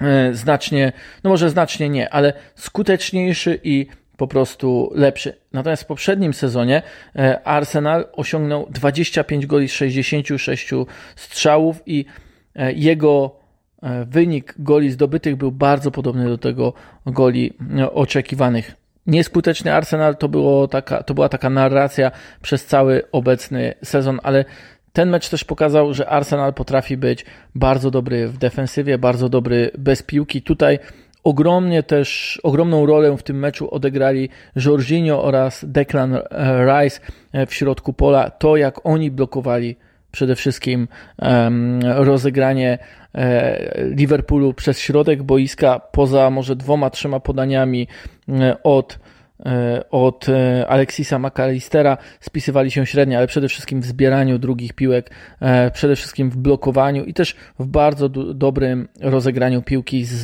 e, 0.00 0.34
znacznie, 0.34 0.92
no 1.24 1.30
może 1.30 1.50
znacznie 1.50 1.88
nie, 1.88 2.10
ale 2.10 2.32
skuteczniejszy 2.54 3.60
i 3.64 3.86
po 4.16 4.26
prostu 4.26 4.92
lepszy. 4.94 5.36
Natomiast 5.52 5.82
w 5.82 5.86
poprzednim 5.86 6.34
sezonie 6.34 6.82
e, 7.16 7.40
Arsenal 7.44 8.08
osiągnął 8.12 8.66
25 8.70 9.46
goli 9.46 9.68
z 9.68 9.72
66 9.72 10.70
strzałów 11.16 11.82
i 11.86 12.04
jego 12.74 13.39
wynik 14.06 14.54
goli 14.58 14.90
zdobytych 14.90 15.36
był 15.36 15.52
bardzo 15.52 15.90
podobny 15.90 16.28
do 16.28 16.38
tego 16.38 16.72
goli 17.06 17.52
oczekiwanych. 17.92 18.74
Nieskuteczny 19.06 19.74
Arsenal 19.74 20.16
to, 20.16 20.28
było 20.28 20.68
taka, 20.68 21.02
to 21.02 21.14
była 21.14 21.28
taka 21.28 21.50
narracja 21.50 22.10
przez 22.42 22.66
cały 22.66 23.02
obecny 23.12 23.74
sezon, 23.84 24.20
ale 24.22 24.44
ten 24.92 25.10
mecz 25.10 25.28
też 25.28 25.44
pokazał, 25.44 25.94
że 25.94 26.08
Arsenal 26.08 26.54
potrafi 26.54 26.96
być 26.96 27.24
bardzo 27.54 27.90
dobry 27.90 28.28
w 28.28 28.38
defensywie, 28.38 28.98
bardzo 28.98 29.28
dobry 29.28 29.70
bez 29.78 30.02
piłki. 30.02 30.42
Tutaj 30.42 30.78
ogromnie 31.24 31.82
też, 31.82 32.40
ogromną 32.42 32.86
rolę 32.86 33.16
w 33.16 33.22
tym 33.22 33.38
meczu 33.38 33.74
odegrali 33.74 34.28
Jorginho 34.56 35.24
oraz 35.24 35.64
Declan 35.68 36.18
Rice 36.66 37.00
w 37.46 37.54
środku 37.54 37.92
pola. 37.92 38.30
To, 38.30 38.56
jak 38.56 38.86
oni 38.86 39.10
blokowali 39.10 39.76
przede 40.10 40.36
wszystkim 40.36 40.88
rozegranie 41.82 42.78
e, 43.14 43.84
Liverpoolu 43.84 44.54
przez 44.54 44.80
środek 44.80 45.22
boiska, 45.22 45.80
poza 45.92 46.30
może 46.30 46.56
dwoma, 46.56 46.90
trzema 46.90 47.20
podaniami 47.20 47.88
e, 48.28 48.62
od 48.62 48.98
E, 49.46 49.84
od 49.90 50.26
Alexisa 50.68 51.18
McAllistera. 51.18 51.98
Spisywali 52.20 52.70
się 52.70 52.86
średnio, 52.86 53.18
ale 53.18 53.26
przede 53.26 53.48
wszystkim 53.48 53.80
w 53.80 53.84
zbieraniu 53.84 54.38
drugich 54.38 54.72
piłek, 54.72 55.10
przede 55.72 55.96
wszystkim 55.96 56.30
w 56.30 56.36
blokowaniu 56.36 57.04
i 57.04 57.14
też 57.14 57.36
w 57.58 57.66
bardzo 57.66 58.08
dobrym 58.08 58.88
rozegraniu 59.00 59.62
piłki 59.62 60.04
z, 60.04 60.22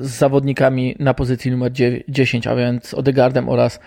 z 0.00 0.10
zawodnikami 0.10 0.96
na 0.98 1.14
pozycji 1.14 1.50
numer 1.50 1.72
10, 2.08 2.46
a 2.46 2.56
więc 2.56 2.94
Odegardem 2.94 3.48
oraz 3.48 3.80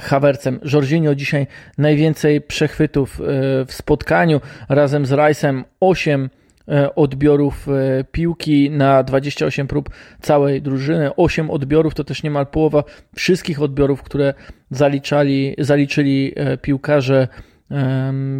Havercem. 0.00 0.60
Jorginho 0.72 1.14
dzisiaj 1.14 1.46
najwięcej 1.78 2.40
przechwytów 2.40 3.20
w 3.66 3.72
spotkaniu 3.72 4.40
razem 4.68 5.06
z 5.06 5.10
Rice'em 5.10 5.64
8 5.80 6.28
E, 6.68 6.94
odbiorów 6.94 7.68
e, 7.68 8.04
piłki 8.04 8.70
na 8.70 9.02
28 9.02 9.66
prób 9.66 9.90
całej 10.20 10.62
drużyny. 10.62 11.16
8 11.16 11.50
odbiorów 11.50 11.94
to 11.94 12.04
też 12.04 12.22
niemal 12.22 12.46
połowa 12.46 12.84
wszystkich 13.14 13.62
odbiorów, 13.62 14.02
które 14.02 14.34
zaliczali, 14.70 15.54
zaliczyli 15.58 16.32
e, 16.36 16.56
piłkarze, 16.56 17.28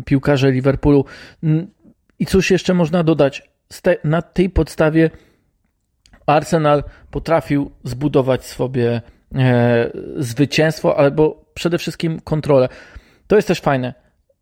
piłkarze 0.05 0.53
Liverpoolu. 0.53 1.05
I 2.19 2.27
cóż 2.27 2.51
jeszcze 2.51 2.75
można 2.75 3.03
dodać? 3.03 3.51
Na 4.05 4.23
tej 4.23 4.51
podstawie 4.51 5.11
Arsenal 6.27 6.85
potrafił 7.11 7.71
zbudować 7.85 8.45
sobie 8.45 9.03
zwycięstwo, 10.17 10.99
albo 10.99 11.45
przede 11.55 11.79
wszystkim 11.79 12.21
kontrolę. 12.21 12.69
To 13.27 13.37
jest 13.37 13.49
też 13.49 13.61
fajne, 13.61 13.95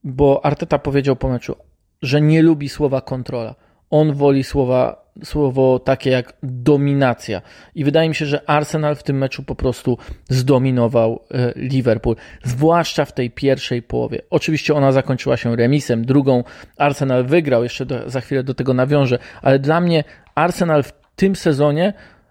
bo 0.04 0.44
Arteta 0.44 0.78
powiedział 0.78 1.16
po 1.16 1.28
meczu, 1.28 1.56
że 2.02 2.20
nie 2.20 2.42
lubi 2.42 2.68
słowa 2.68 3.00
kontrola 3.00 3.54
on 3.92 4.12
woli 4.12 4.44
słowa, 4.44 5.12
słowo 5.24 5.78
takie 5.78 6.10
jak 6.10 6.32
dominacja. 6.42 7.42
I 7.74 7.84
wydaje 7.84 8.08
mi 8.08 8.14
się, 8.14 8.26
że 8.26 8.50
Arsenal 8.50 8.96
w 8.96 9.02
tym 9.02 9.18
meczu 9.18 9.42
po 9.42 9.54
prostu 9.54 9.98
zdominował 10.28 11.20
e, 11.30 11.52
Liverpool, 11.56 12.16
zwłaszcza 12.44 13.04
w 13.04 13.12
tej 13.12 13.30
pierwszej 13.30 13.82
połowie. 13.82 14.22
Oczywiście 14.30 14.74
ona 14.74 14.92
zakończyła 14.92 15.36
się 15.36 15.56
remisem, 15.56 16.04
drugą 16.04 16.44
Arsenal 16.76 17.24
wygrał, 17.24 17.62
jeszcze 17.62 17.86
do, 17.86 18.10
za 18.10 18.20
chwilę 18.20 18.42
do 18.42 18.54
tego 18.54 18.74
nawiążę, 18.74 19.18
ale 19.42 19.58
dla 19.58 19.80
mnie 19.80 20.04
Arsenal 20.34 20.82
w 20.82 20.92
tym 21.16 21.36
sezonie 21.36 21.92
E, 21.92 22.21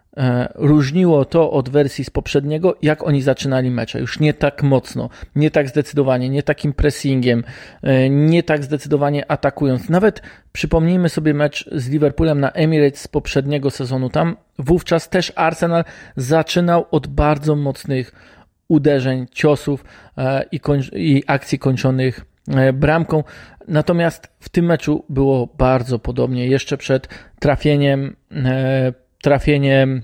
różniło 0.56 1.25
to 1.25 1.51
od 1.51 1.70
wersji 1.70 2.03
z 2.03 2.10
poprzedniego, 2.10 2.77
jak 2.82 3.03
oni 3.08 3.22
zaczynali 3.22 3.72
mecze. 3.72 4.00
Już 4.00 4.20
nie 4.20 4.34
tak 4.34 4.63
mocno, 4.63 5.10
nie 5.36 5.51
tak 5.51 5.70
zdecydowanie, 5.70 6.30
nie 6.30 6.44
takim 6.44 6.74
pressingiem, 6.74 7.44
e, 7.82 8.10
nie 8.10 8.44
tak 8.44 8.63
zdecydowanie 8.63 9.32
atakując. 9.32 9.89
Nawet 9.89 10.22
przypomnijmy 10.51 11.10
sobie 11.10 11.34
mecz 11.34 11.70
z 11.72 11.89
Liverpoolem 11.89 12.39
na 12.39 12.51
Emirates 12.51 13.01
z 13.01 13.08
poprzedniego 13.08 13.72
sezonu. 13.72 14.10
Tam 14.10 14.38
wówczas 14.60 15.10
też 15.10 15.34
Arsenal 15.36 15.84
zaczynał 16.15 16.86
od 16.91 17.08
bardzo 17.08 17.56
mocnych 17.56 18.12
uderzeń, 18.68 19.25
ciosów 19.32 19.86
e, 20.18 20.46
i, 20.51 20.60
i 20.94 21.24
akcji 21.27 21.60
kończonych 21.60 22.25
bramką. 22.74 23.24
Natomiast 23.68 24.27
w 24.39 24.50
tym 24.50 24.65
meczu 24.65 25.06
było 25.10 25.48
bardzo 25.58 26.00
podobnie. 26.00 26.48
Jeszcze 26.48 26.77
przed 26.77 27.08
trafieniem 27.39 28.15
trafieniem 29.21 30.01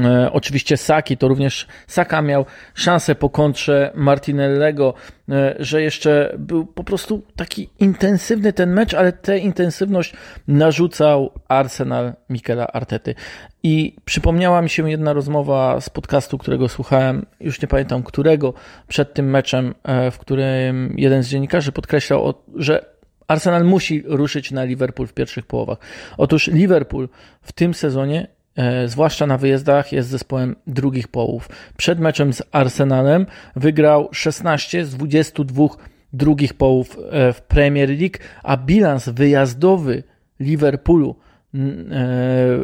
e, 0.00 0.32
oczywiście 0.32 0.76
Saki, 0.76 1.16
to 1.16 1.28
również 1.28 1.66
Saka 1.86 2.22
miał 2.22 2.46
szansę 2.74 3.14
po 3.14 3.30
kontrze 3.30 3.90
Martinellego, 3.94 4.94
e, 5.30 5.54
że 5.58 5.82
jeszcze 5.82 6.34
był 6.38 6.66
po 6.66 6.84
prostu 6.84 7.22
taki 7.36 7.70
intensywny 7.78 8.52
ten 8.52 8.72
mecz, 8.72 8.94
ale 8.94 9.12
tę 9.12 9.38
intensywność 9.38 10.14
narzucał 10.48 11.30
Arsenal 11.48 12.12
Mikela 12.30 12.66
Artety. 12.66 13.14
I 13.62 13.96
przypomniała 14.04 14.62
mi 14.62 14.70
się 14.70 14.90
jedna 14.90 15.12
rozmowa 15.12 15.80
z 15.80 15.90
podcastu, 15.90 16.38
którego 16.38 16.68
słuchałem, 16.68 17.26
już 17.40 17.62
nie 17.62 17.68
pamiętam 17.68 18.02
którego, 18.02 18.54
przed 18.88 19.14
tym 19.14 19.30
meczem, 19.30 19.74
e, 19.84 20.10
w 20.10 20.18
którym 20.18 20.94
jeden 20.98 21.22
z 21.22 21.28
dziennikarzy 21.28 21.72
podkreślał, 21.72 22.34
że 22.56 22.92
Arsenal 23.32 23.64
musi 23.64 24.02
ruszyć 24.06 24.50
na 24.50 24.64
Liverpool 24.64 25.08
w 25.08 25.12
pierwszych 25.12 25.46
połowach. 25.46 25.78
Otóż 26.16 26.46
Liverpool 26.46 27.08
w 27.42 27.52
tym 27.52 27.74
sezonie, 27.74 28.26
e, 28.56 28.88
zwłaszcza 28.88 29.26
na 29.26 29.38
wyjazdach, 29.38 29.92
jest 29.92 30.08
zespołem 30.08 30.56
drugich 30.66 31.08
połów. 31.08 31.48
Przed 31.76 32.00
meczem 32.00 32.32
z 32.32 32.42
Arsenalem 32.52 33.26
wygrał 33.56 34.08
16 34.12 34.84
z 34.84 34.90
22 34.96 35.68
drugich 36.12 36.54
połów 36.54 36.98
e, 37.10 37.32
w 37.32 37.42
Premier 37.42 37.88
League, 37.88 38.18
a 38.42 38.56
bilans 38.56 39.08
wyjazdowy 39.08 40.02
Liverpoolu 40.40 41.10
e, 41.10 41.16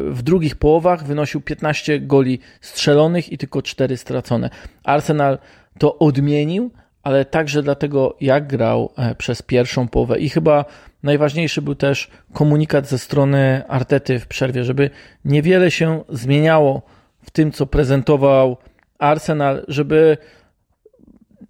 w 0.09 0.19
drugich 0.23 0.55
połowach 0.55 1.03
wynosił 1.03 1.41
15 1.41 1.99
goli 1.99 2.39
strzelonych 2.61 3.31
i 3.31 3.37
tylko 3.37 3.61
4 3.61 3.97
stracone. 3.97 4.49
Arsenal 4.83 5.37
to 5.77 5.99
odmienił, 5.99 6.71
ale 7.09 7.25
także 7.25 7.63
dlatego, 7.63 8.17
jak 8.21 8.47
grał 8.47 8.93
e, 8.97 9.15
przez 9.15 9.41
pierwszą 9.41 9.87
połowę. 9.87 10.19
I 10.19 10.29
chyba 10.29 10.65
najważniejszy 11.03 11.61
był 11.61 11.75
też 11.75 12.09
komunikat 12.33 12.87
ze 12.87 12.97
strony 12.99 13.63
Artety 13.67 14.19
w 14.19 14.27
przerwie, 14.27 14.63
żeby 14.63 14.89
niewiele 15.25 15.71
się 15.71 16.03
zmieniało 16.09 16.81
w 17.21 17.31
tym, 17.31 17.51
co 17.51 17.65
prezentował 17.65 18.57
Arsenal, 18.99 19.65
żeby 19.67 20.17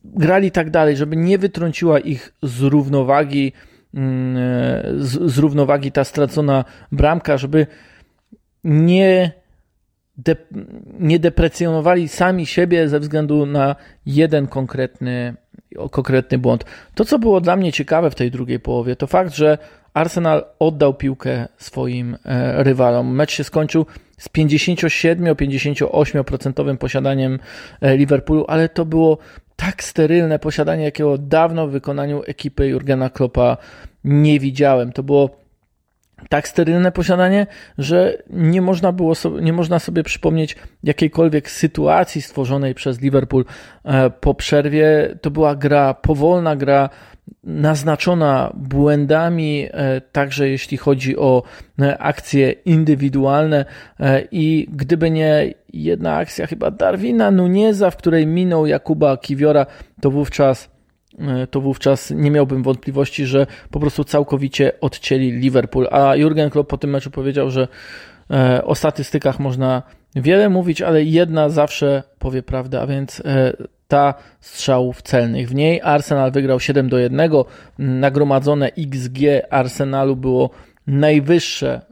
grali 0.06 0.52
tak 0.52 0.70
dalej, 0.70 0.98
żeby 0.98 1.16
nie 1.16 1.38
wytrąciła 1.38 2.00
ich 2.00 2.34
z 2.44 2.62
równowagi, 2.62 3.54
mm, 3.94 4.38
e, 4.38 4.84
z, 4.98 5.32
z 5.32 5.38
równowagi 5.38 5.92
ta 5.92 6.04
stracona 6.04 6.66
bramka, 6.92 7.38
żeby 7.38 7.68
nie 8.64 9.32
de, 10.20 10.36
nie 11.00 11.20
deprecjonowali 11.20 12.08
sami 12.08 12.46
siebie 12.46 12.88
ze 12.88 13.00
względu 13.00 13.46
na 13.46 13.76
jeden 14.06 14.48
konkretny, 14.48 15.36
konkretny 15.92 16.38
błąd. 16.38 16.66
To, 16.96 17.06
co 17.06 17.20
było 17.20 17.42
dla 17.42 17.56
mnie 17.56 17.72
ciekawe 17.72 18.12
w 18.12 18.16
tej 18.16 18.32
drugiej 18.32 18.60
połowie, 18.60 18.96
to 18.96 19.08
fakt, 19.08 19.36
że 19.36 19.58
Arsenal 19.94 20.46
oddał 20.60 20.94
piłkę 20.94 21.48
swoim 21.58 22.18
e, 22.26 22.64
rywalom. 22.64 23.16
Mecz 23.16 23.32
się 23.32 23.44
skończył 23.44 23.86
z 24.18 24.30
57-58% 24.30 26.78
posiadaniem 26.78 27.40
e, 27.82 27.98
Liverpoolu, 27.98 28.46
ale 28.48 28.70
to 28.70 28.86
było 28.86 29.18
tak 29.56 29.84
sterylne 29.84 30.40
posiadanie, 30.40 30.84
jakiego 30.84 31.18
dawno 31.18 31.68
w 31.68 31.72
wykonaniu 31.72 32.24
ekipy 32.28 32.68
Jurgena 32.68 33.10
Kloppa 33.10 33.58
nie 34.04 34.40
widziałem. 34.40 34.92
To 34.92 35.04
było 35.04 35.30
tak 36.30 36.48
sterylne 36.48 36.92
posiadanie, 36.92 37.48
że 37.78 38.18
nie 38.30 38.62
można, 38.62 38.92
było 38.92 39.14
nie 39.42 39.54
można 39.54 39.80
sobie 39.80 40.04
przypomnieć 40.04 40.56
jakiejkolwiek 40.84 41.50
sytuacji 41.50 42.22
stworzonej 42.22 42.76
przez 42.76 43.02
Liverpool 43.02 43.46
e, 43.86 44.10
po 44.10 44.34
przerwie. 44.34 45.16
To 45.22 45.32
była 45.32 45.56
gra, 45.56 45.94
powolna 45.94 46.56
gra, 46.56 46.90
naznaczona 47.44 48.52
błędami, 48.56 49.68
e, 49.72 50.02
także 50.02 50.50
jeśli 50.50 50.78
chodzi 50.78 51.18
o 51.18 51.44
e, 51.82 51.98
akcje 51.98 52.52
indywidualne 52.52 53.66
i 54.32 54.68
gdyby 54.72 55.12
nie 55.12 55.54
jedna 55.74 56.16
akcja 56.16 56.48
chyba 56.48 56.72
Darwina 56.72 57.32
Nuneza, 57.32 57.92
w 57.92 57.98
której 57.98 58.28
minął 58.28 58.66
Jakuba 58.66 59.18
Kiwiora, 59.18 59.66
to 60.02 60.12
wówczas 60.12 60.79
to 61.52 61.62
wówczas 61.62 62.12
nie 62.12 62.32
miałbym 62.32 62.64
wątpliwości, 62.64 63.26
że 63.26 63.48
po 63.72 63.80
prostu 63.80 64.04
całkowicie 64.04 64.72
odcięli 64.82 65.32
Liverpool. 65.32 65.88
A 65.92 66.16
Jurgen 66.16 66.50
Klopp 66.50 66.70
po 66.70 66.78
tym 66.78 66.90
meczu 66.90 67.12
powiedział, 67.12 67.50
że 67.52 67.68
e, 68.32 68.66
o 68.66 68.76
statystykach 68.76 69.40
można 69.40 69.84
wiele 70.16 70.50
mówić, 70.50 70.82
ale 70.82 71.04
jedna 71.04 71.50
zawsze 71.50 72.04
powie 72.20 72.44
prawdę, 72.44 72.82
a 72.82 72.88
więc 72.88 73.20
e, 73.26 73.54
ta 73.88 74.14
strzałów 74.40 75.02
celnych. 75.02 75.50
W 75.50 75.56
niej 75.56 75.82
Arsenal 75.84 76.32
wygrał 76.32 76.60
7 76.60 76.90
do 76.90 76.98
1. 76.98 77.32
Nagromadzone 77.78 78.72
XG 78.78 79.20
Arsenalu 79.50 80.16
było 80.16 80.50
najwyższe 80.88 81.89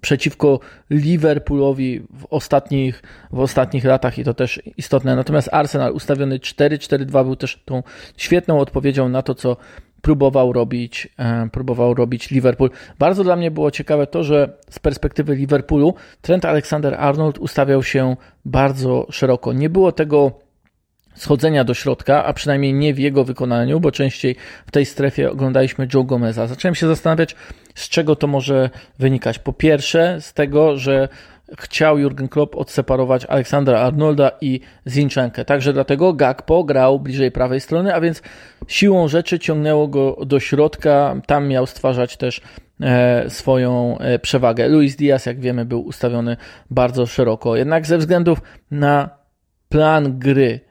przeciwko 0.00 0.60
Liverpoolowi 0.90 2.00
w 2.00 2.26
ostatnich, 2.30 3.02
w 3.32 3.40
ostatnich 3.40 3.84
latach 3.84 4.18
i 4.18 4.24
to 4.24 4.34
też 4.34 4.62
istotne. 4.76 5.16
Natomiast 5.16 5.48
Arsenal 5.52 5.92
ustawiony 5.92 6.38
4-4-2 6.38 7.24
był 7.24 7.36
też 7.36 7.62
tą 7.64 7.82
świetną 8.16 8.58
odpowiedzią 8.58 9.08
na 9.08 9.22
to, 9.22 9.34
co 9.34 9.56
próbował 10.02 10.52
robić, 10.52 11.08
próbował 11.52 11.94
robić 11.94 12.30
Liverpool. 12.30 12.70
Bardzo 12.98 13.24
dla 13.24 13.36
mnie 13.36 13.50
było 13.50 13.70
ciekawe 13.70 14.06
to, 14.06 14.24
że 14.24 14.52
z 14.70 14.78
perspektywy 14.78 15.34
Liverpoolu 15.34 15.94
Trent 16.22 16.44
Alexander-Arnold 16.44 17.38
ustawiał 17.38 17.82
się 17.82 18.16
bardzo 18.44 19.06
szeroko. 19.10 19.52
Nie 19.52 19.70
było 19.70 19.92
tego 19.92 20.47
schodzenia 21.18 21.64
do 21.64 21.74
środka, 21.74 22.24
a 22.24 22.32
przynajmniej 22.32 22.74
nie 22.74 22.94
w 22.94 22.98
jego 22.98 23.24
wykonaniu, 23.24 23.80
bo 23.80 23.92
częściej 23.92 24.36
w 24.66 24.70
tej 24.70 24.86
strefie 24.86 25.30
oglądaliśmy 25.30 25.88
Joe 25.94 26.04
Gomeza. 26.04 26.46
Zacząłem 26.46 26.74
się 26.74 26.86
zastanawiać, 26.86 27.36
z 27.74 27.88
czego 27.88 28.16
to 28.16 28.26
może 28.26 28.70
wynikać. 28.98 29.38
Po 29.38 29.52
pierwsze, 29.52 30.16
z 30.20 30.32
tego, 30.32 30.76
że 30.76 31.08
chciał 31.58 31.98
Jurgen 31.98 32.28
Klopp 32.28 32.56
odseparować 32.56 33.24
Aleksandra 33.24 33.80
Arnolda 33.80 34.30
i 34.40 34.60
Zinchenkę. 34.86 35.44
Także 35.44 35.72
dlatego 35.72 36.12
Gakpo 36.12 36.64
grał 36.64 37.00
bliżej 37.00 37.30
prawej 37.32 37.60
strony, 37.60 37.94
a 37.94 38.00
więc 38.00 38.22
siłą 38.68 39.08
rzeczy 39.08 39.38
ciągnęło 39.38 39.88
go 39.88 40.16
do 40.26 40.40
środka. 40.40 41.16
Tam 41.26 41.48
miał 41.48 41.66
stwarzać 41.66 42.16
też 42.16 42.40
e, 42.80 43.30
swoją 43.30 43.98
e, 43.98 44.18
przewagę. 44.18 44.68
Luis 44.68 44.96
Diaz, 44.96 45.26
jak 45.26 45.40
wiemy, 45.40 45.64
był 45.64 45.80
ustawiony 45.80 46.36
bardzo 46.70 47.06
szeroko. 47.06 47.56
Jednak 47.56 47.86
ze 47.86 47.98
względów 47.98 48.38
na 48.70 49.10
plan 49.68 50.18
gry 50.18 50.67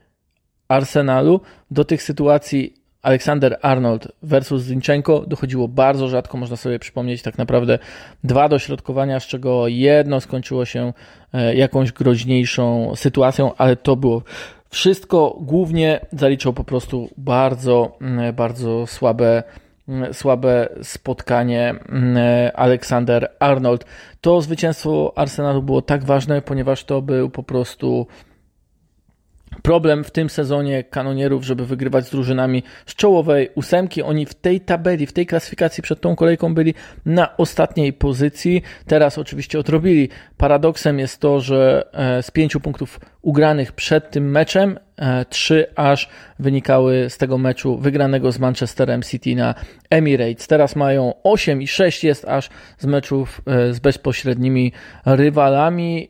Arsenalu 0.67 1.41
do 1.71 1.85
tych 1.85 2.03
sytuacji 2.03 2.73
Aleksander 3.01 3.57
Arnold 3.61 4.07
versus 4.23 4.63
Zinchenko 4.63 5.23
dochodziło 5.27 5.67
bardzo 5.67 6.07
rzadko, 6.07 6.37
można 6.37 6.55
sobie 6.55 6.79
przypomnieć 6.79 7.21
tak 7.21 7.37
naprawdę 7.37 7.79
dwa 8.23 8.49
dośrodkowania, 8.49 9.19
z 9.19 9.27
czego 9.27 9.67
jedno 9.67 10.21
skończyło 10.21 10.65
się 10.65 10.93
e, 11.33 11.55
jakąś 11.55 11.91
groźniejszą 11.91 12.95
sytuacją, 12.95 13.55
ale 13.57 13.75
to 13.75 13.95
było 13.95 14.21
wszystko. 14.69 15.37
Głównie 15.41 15.99
zaliczał 16.11 16.53
po 16.53 16.63
prostu 16.63 17.09
bardzo, 17.17 17.97
mm, 18.01 18.35
bardzo 18.35 18.87
słabe 18.87 19.43
mm, 19.87 20.13
słabe 20.13 20.69
spotkanie 20.83 21.75
mm, 21.89 22.17
Aleksander 22.55 23.31
Arnold. 23.39 23.85
To 24.21 24.41
zwycięstwo 24.41 25.13
Arsenalu 25.15 25.63
było 25.63 25.81
tak 25.81 26.03
ważne, 26.03 26.41
ponieważ 26.41 26.83
to 26.83 27.01
był 27.01 27.29
po 27.29 27.43
prostu 27.43 28.07
problem 29.61 30.03
w 30.03 30.11
tym 30.11 30.29
sezonie 30.29 30.83
kanonierów, 30.83 31.43
żeby 31.43 31.65
wygrywać 31.65 32.07
z 32.07 32.11
drużynami 32.11 32.63
z 32.85 32.95
czołowej 32.95 33.49
ósemki. 33.55 34.01
Oni 34.01 34.25
w 34.25 34.33
tej 34.33 34.61
tabeli, 34.61 35.05
w 35.05 35.13
tej 35.13 35.25
klasyfikacji 35.25 35.83
przed 35.83 36.01
tą 36.01 36.15
kolejką 36.15 36.53
byli 36.53 36.73
na 37.05 37.37
ostatniej 37.37 37.93
pozycji. 37.93 38.61
Teraz 38.85 39.17
oczywiście 39.17 39.59
odrobili. 39.59 40.09
Paradoksem 40.37 40.99
jest 40.99 41.21
to, 41.21 41.39
że 41.39 41.87
e, 41.93 42.23
z 42.23 42.31
pięciu 42.31 42.59
punktów 42.59 42.99
ugranych 43.21 43.71
przed 43.71 44.11
tym 44.11 44.31
meczem, 44.31 44.79
e, 44.97 45.25
trzy 45.25 45.65
aż 45.75 46.09
wynikały 46.39 47.09
z 47.09 47.17
tego 47.17 47.37
meczu 47.37 47.77
wygranego 47.77 48.31
z 48.31 48.39
Manchesterem 48.39 49.01
City 49.01 49.35
na 49.35 49.55
Emirates. 49.89 50.47
Teraz 50.47 50.75
mają 50.75 51.13
8 51.23 51.61
i 51.61 51.67
6 51.67 52.03
jest 52.03 52.25
aż 52.25 52.49
z 52.77 52.85
meczów 52.85 53.41
e, 53.45 53.73
z 53.73 53.79
bezpośrednimi 53.79 54.71
rywalami. 55.05 56.09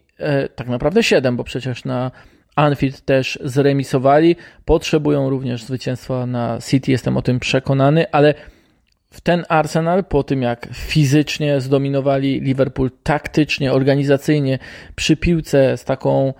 Tak 0.55 0.67
naprawdę 0.67 1.03
7, 1.03 1.37
bo 1.37 1.43
przecież 1.43 1.85
na 1.85 2.11
Anfield 2.57 3.01
też 3.01 3.39
zremisowali. 3.43 4.35
Potrzebują 4.65 5.29
również 5.29 5.63
zwycięstwa 5.63 6.25
na 6.25 6.59
City, 6.69 6.91
jestem 6.91 7.17
o 7.17 7.21
tym 7.21 7.39
przekonany, 7.39 8.11
ale 8.11 8.33
w 9.11 9.21
ten 9.21 9.45
Arsenal, 9.49 10.03
po 10.05 10.23
tym 10.23 10.41
jak 10.41 10.67
fizycznie 10.73 11.61
zdominowali 11.61 12.41
Liverpool 12.41 12.91
taktycznie, 13.03 13.73
organizacyjnie, 13.73 14.59
przy 14.95 15.17
piłce, 15.17 15.77
z 15.77 15.83
taką 15.83 16.33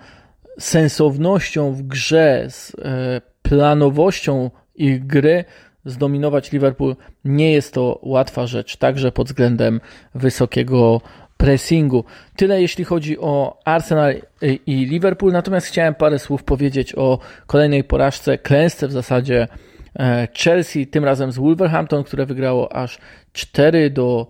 sensownością 0.58 1.72
w 1.72 1.82
grze, 1.82 2.46
z 2.48 2.72
e, 2.74 3.20
planowością 3.42 4.50
ich 4.74 5.06
gry, 5.06 5.44
zdominować 5.84 6.52
Liverpool 6.52 6.96
nie 7.24 7.52
jest 7.52 7.74
to 7.74 7.98
łatwa 8.02 8.46
rzecz, 8.46 8.76
także 8.76 9.12
pod 9.12 9.26
względem 9.26 9.80
wysokiego 10.14 11.00
pressingu. 11.38 12.04
Tyle 12.36 12.62
jeśli 12.62 12.84
chodzi 12.84 13.18
o 13.18 13.58
Arsenal 13.64 14.14
i 14.66 14.86
Liverpool, 14.86 15.32
natomiast 15.32 15.66
chciałem 15.66 15.94
parę 15.94 16.18
słów 16.18 16.44
powiedzieć 16.44 16.94
o 16.94 17.18
kolejnej 17.46 17.84
porażce, 17.84 18.38
klęsce 18.38 18.88
w 18.88 18.92
zasadzie 18.92 19.48
e, 19.98 20.28
Chelsea, 20.38 20.86
tym 20.86 21.04
razem 21.04 21.32
z 21.32 21.38
Wolverhampton, 21.38 22.04
które 22.04 22.26
wygrało 22.26 22.76
aż 22.76 22.98
4 23.32 23.90
do 23.90 24.26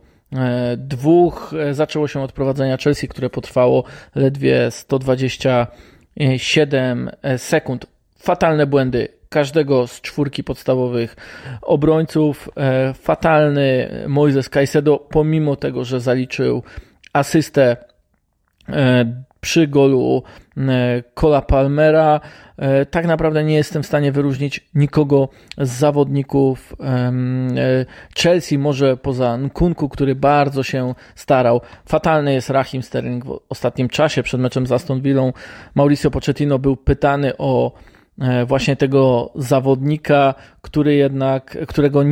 2. 0.76 1.11
E, 1.59 1.74
zaczęło 1.74 2.09
się 2.09 2.22
od 2.22 2.32
prowadzenia 2.32 2.76
Chelsea, 2.76 3.09
które 3.09 3.30
potrwało 3.30 3.85
ledwie 4.14 4.70
127 4.70 7.11
e, 7.22 7.38
sekund. 7.38 7.87
Fatalne 8.18 8.66
błędy 8.66 9.09
każdego 9.28 9.87
z 9.87 10.00
czwórki 10.00 10.44
podstawowych 10.44 11.16
obrońców. 11.62 12.48
Fatalny 12.94 13.90
Moises 14.09 14.48
Caicedo, 14.48 14.98
pomimo 14.98 15.56
tego, 15.56 15.85
że 15.85 16.00
zaliczył 16.00 16.62
asystę 17.12 17.76
e, 18.68 19.04
przy 19.40 19.66
golu 19.68 20.22
Cola 21.14 21.38
e, 21.38 21.42
Palmera. 21.42 22.20
E, 22.56 22.86
tak 22.86 23.06
naprawdę 23.06 23.44
nie 23.44 23.54
jestem 23.54 23.82
w 23.82 23.86
stanie 23.86 24.12
wyróżnić 24.12 24.68
nikogo 24.74 25.28
z 25.58 25.70
zawodników 25.70 26.76
Chelsea, 28.16 28.58
może 28.58 28.96
poza 28.96 29.36
Nkunku, 29.36 29.88
który 29.88 30.14
bardzo 30.14 30.62
się 30.62 30.94
starał. 31.14 31.60
Fatalny 31.86 32.34
jest 32.34 32.50
Rahim 32.50 32.82
Sterling 32.82 33.24
w 33.24 33.40
ostatnim 33.48 33.88
czasie 33.88 34.22
przed 34.22 34.40
meczem 34.40 34.66
z 34.66 34.72
Aston 34.72 35.00
Villą. 35.00 35.32
Mauricio 35.74 36.10
Pochettino 36.10 36.58
był 36.58 36.76
pytany 36.76 37.36
o 37.38 37.72
właśnie 38.46 38.76
tego 38.76 39.33
zawodnika, 39.35 40.35
który 40.61 40.94
jednak, 40.94 41.59
którego, 41.66 42.02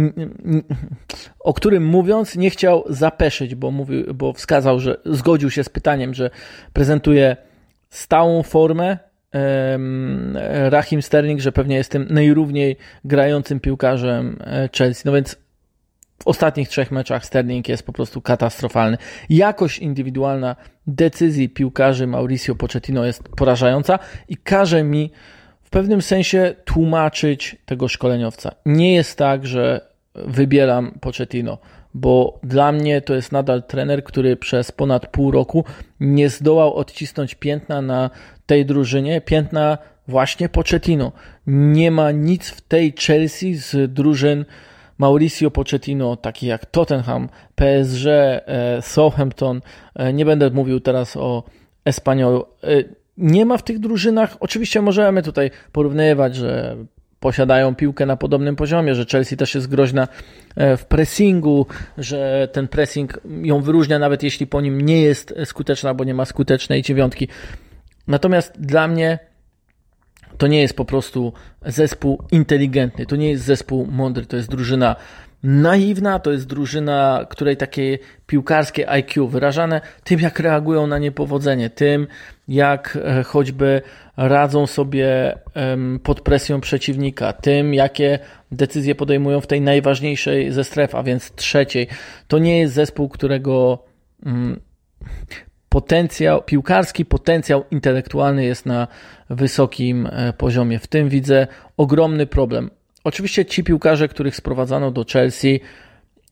o 1.40 1.54
którym 1.54 1.86
mówiąc 1.86 2.36
nie 2.36 2.50
chciał 2.50 2.84
zapeszyć, 2.88 3.54
bo, 3.54 3.70
mówił, 3.70 4.14
bo 4.14 4.32
wskazał, 4.32 4.80
że 4.80 4.96
zgodził 5.04 5.50
się 5.50 5.64
z 5.64 5.68
pytaniem, 5.68 6.14
że 6.14 6.30
prezentuje 6.72 7.36
stałą 7.90 8.42
formę 8.42 8.98
Rahim 10.70 11.02
Sterling, 11.02 11.40
że 11.40 11.52
pewnie 11.52 11.76
jest 11.76 11.90
tym 11.90 12.06
najrówniej 12.10 12.76
grającym 13.04 13.60
piłkarzem 13.60 14.38
e, 14.40 14.68
Chelsea. 14.78 15.02
No 15.04 15.12
więc 15.12 15.36
w 16.22 16.26
ostatnich 16.26 16.68
trzech 16.68 16.90
meczach 16.90 17.26
Sterling 17.26 17.68
jest 17.68 17.82
po 17.82 17.92
prostu 17.92 18.20
katastrofalny. 18.20 18.98
Jakość 19.28 19.78
indywidualna 19.78 20.56
decyzji 20.86 21.48
piłkarzy 21.48 22.06
Mauricio 22.06 22.54
Pochettino 22.54 23.04
jest 23.04 23.22
porażająca 23.22 23.98
i 24.28 24.36
każe 24.36 24.82
mi 24.82 25.10
pewnym 25.76 26.02
sensie 26.02 26.54
tłumaczyć 26.64 27.56
tego 27.66 27.88
szkoleniowca. 27.88 28.54
Nie 28.66 28.94
jest 28.94 29.18
tak, 29.18 29.46
że 29.46 29.80
wybieram 30.14 30.98
Pochettino, 31.00 31.58
bo 31.94 32.40
dla 32.42 32.72
mnie 32.72 33.00
to 33.00 33.14
jest 33.14 33.32
nadal 33.32 33.62
trener, 33.62 34.04
który 34.04 34.36
przez 34.36 34.72
ponad 34.72 35.06
pół 35.06 35.30
roku 35.30 35.64
nie 36.00 36.28
zdołał 36.28 36.74
odcisnąć 36.74 37.34
piętna 37.34 37.82
na 37.82 38.10
tej 38.46 38.66
drużynie, 38.66 39.20
piętna 39.20 39.78
właśnie 40.08 40.48
Pochettino. 40.48 41.12
Nie 41.46 41.90
ma 41.90 42.10
nic 42.10 42.48
w 42.48 42.60
tej 42.60 42.94
Chelsea 43.06 43.54
z 43.54 43.92
drużyn 43.92 44.44
Mauricio 44.98 45.50
Pochettino, 45.50 46.16
taki 46.16 46.46
jak 46.46 46.66
Tottenham, 46.66 47.28
PSG, 47.54 48.06
e, 48.06 48.42
Southampton. 48.82 49.60
E, 49.94 50.12
nie 50.12 50.24
będę 50.24 50.50
mówił 50.50 50.80
teraz 50.80 51.16
o 51.16 51.42
Espanyolu 51.84 52.46
e, 52.62 53.05
nie 53.18 53.46
ma 53.46 53.58
w 53.58 53.62
tych 53.62 53.78
drużynach, 53.78 54.36
oczywiście 54.40 54.82
możemy 54.82 55.22
tutaj 55.22 55.50
porównywać, 55.72 56.36
że 56.36 56.76
posiadają 57.20 57.74
piłkę 57.74 58.06
na 58.06 58.16
podobnym 58.16 58.56
poziomie, 58.56 58.94
że 58.94 59.04
Chelsea 59.04 59.36
też 59.36 59.54
jest 59.54 59.66
groźna 59.66 60.08
e, 60.56 60.76
w 60.76 60.84
pressingu, 60.84 61.66
że 61.98 62.48
ten 62.52 62.68
pressing 62.68 63.20
ją 63.42 63.60
wyróżnia, 63.60 63.98
nawet 63.98 64.22
jeśli 64.22 64.46
po 64.46 64.60
nim 64.60 64.80
nie 64.80 65.02
jest 65.02 65.34
skuteczna, 65.44 65.94
bo 65.94 66.04
nie 66.04 66.14
ma 66.14 66.24
skutecznej 66.24 66.82
dziewiątki. 66.82 67.28
Natomiast 68.06 68.60
dla 68.60 68.88
mnie 68.88 69.18
to 70.38 70.46
nie 70.46 70.60
jest 70.60 70.76
po 70.76 70.84
prostu 70.84 71.32
zespół 71.66 72.22
inteligentny, 72.32 73.06
to 73.06 73.16
nie 73.16 73.30
jest 73.30 73.44
zespół 73.44 73.86
mądry, 73.86 74.26
to 74.26 74.36
jest 74.36 74.50
drużyna 74.50 74.96
naiwna, 75.42 76.18
to 76.18 76.32
jest 76.32 76.46
drużyna, 76.46 77.26
której 77.30 77.56
takie 77.56 77.98
piłkarskie 78.26 78.90
IQ 78.90 79.28
wyrażane 79.28 79.80
tym, 80.04 80.20
jak 80.20 80.40
reagują 80.40 80.86
na 80.86 80.98
niepowodzenie, 80.98 81.70
tym, 81.70 82.06
jak 82.48 82.98
e, 83.04 83.22
choćby 83.22 83.82
radzą 84.16 84.66
sobie 84.66 85.38
pod 86.02 86.20
presją 86.20 86.60
przeciwnika, 86.60 87.32
tym, 87.32 87.74
jakie 87.74 88.18
decyzje 88.52 88.94
podejmują 88.94 89.40
w 89.40 89.46
tej 89.46 89.60
najważniejszej 89.60 90.52
ze 90.52 90.64
stref, 90.64 90.94
a 90.94 91.02
więc 91.02 91.32
trzeciej. 91.34 91.88
To 92.28 92.38
nie 92.38 92.58
jest 92.58 92.74
zespół, 92.74 93.08
którego 93.08 93.84
mm, 94.26 94.60
potencjał, 95.68 96.42
piłkarski 96.42 97.04
potencjał 97.04 97.64
intelektualny 97.70 98.44
jest 98.44 98.66
na 98.66 98.88
wysokim 99.30 100.06
e, 100.06 100.32
poziomie. 100.32 100.78
W 100.78 100.86
tym 100.86 101.08
widzę 101.08 101.46
ogromny 101.76 102.26
problem. 102.26 102.70
Oczywiście 103.06 103.44
ci 103.44 103.64
piłkarze, 103.64 104.08
których 104.08 104.36
sprowadzano 104.36 104.90
do 104.90 105.04
Chelsea, 105.12 105.60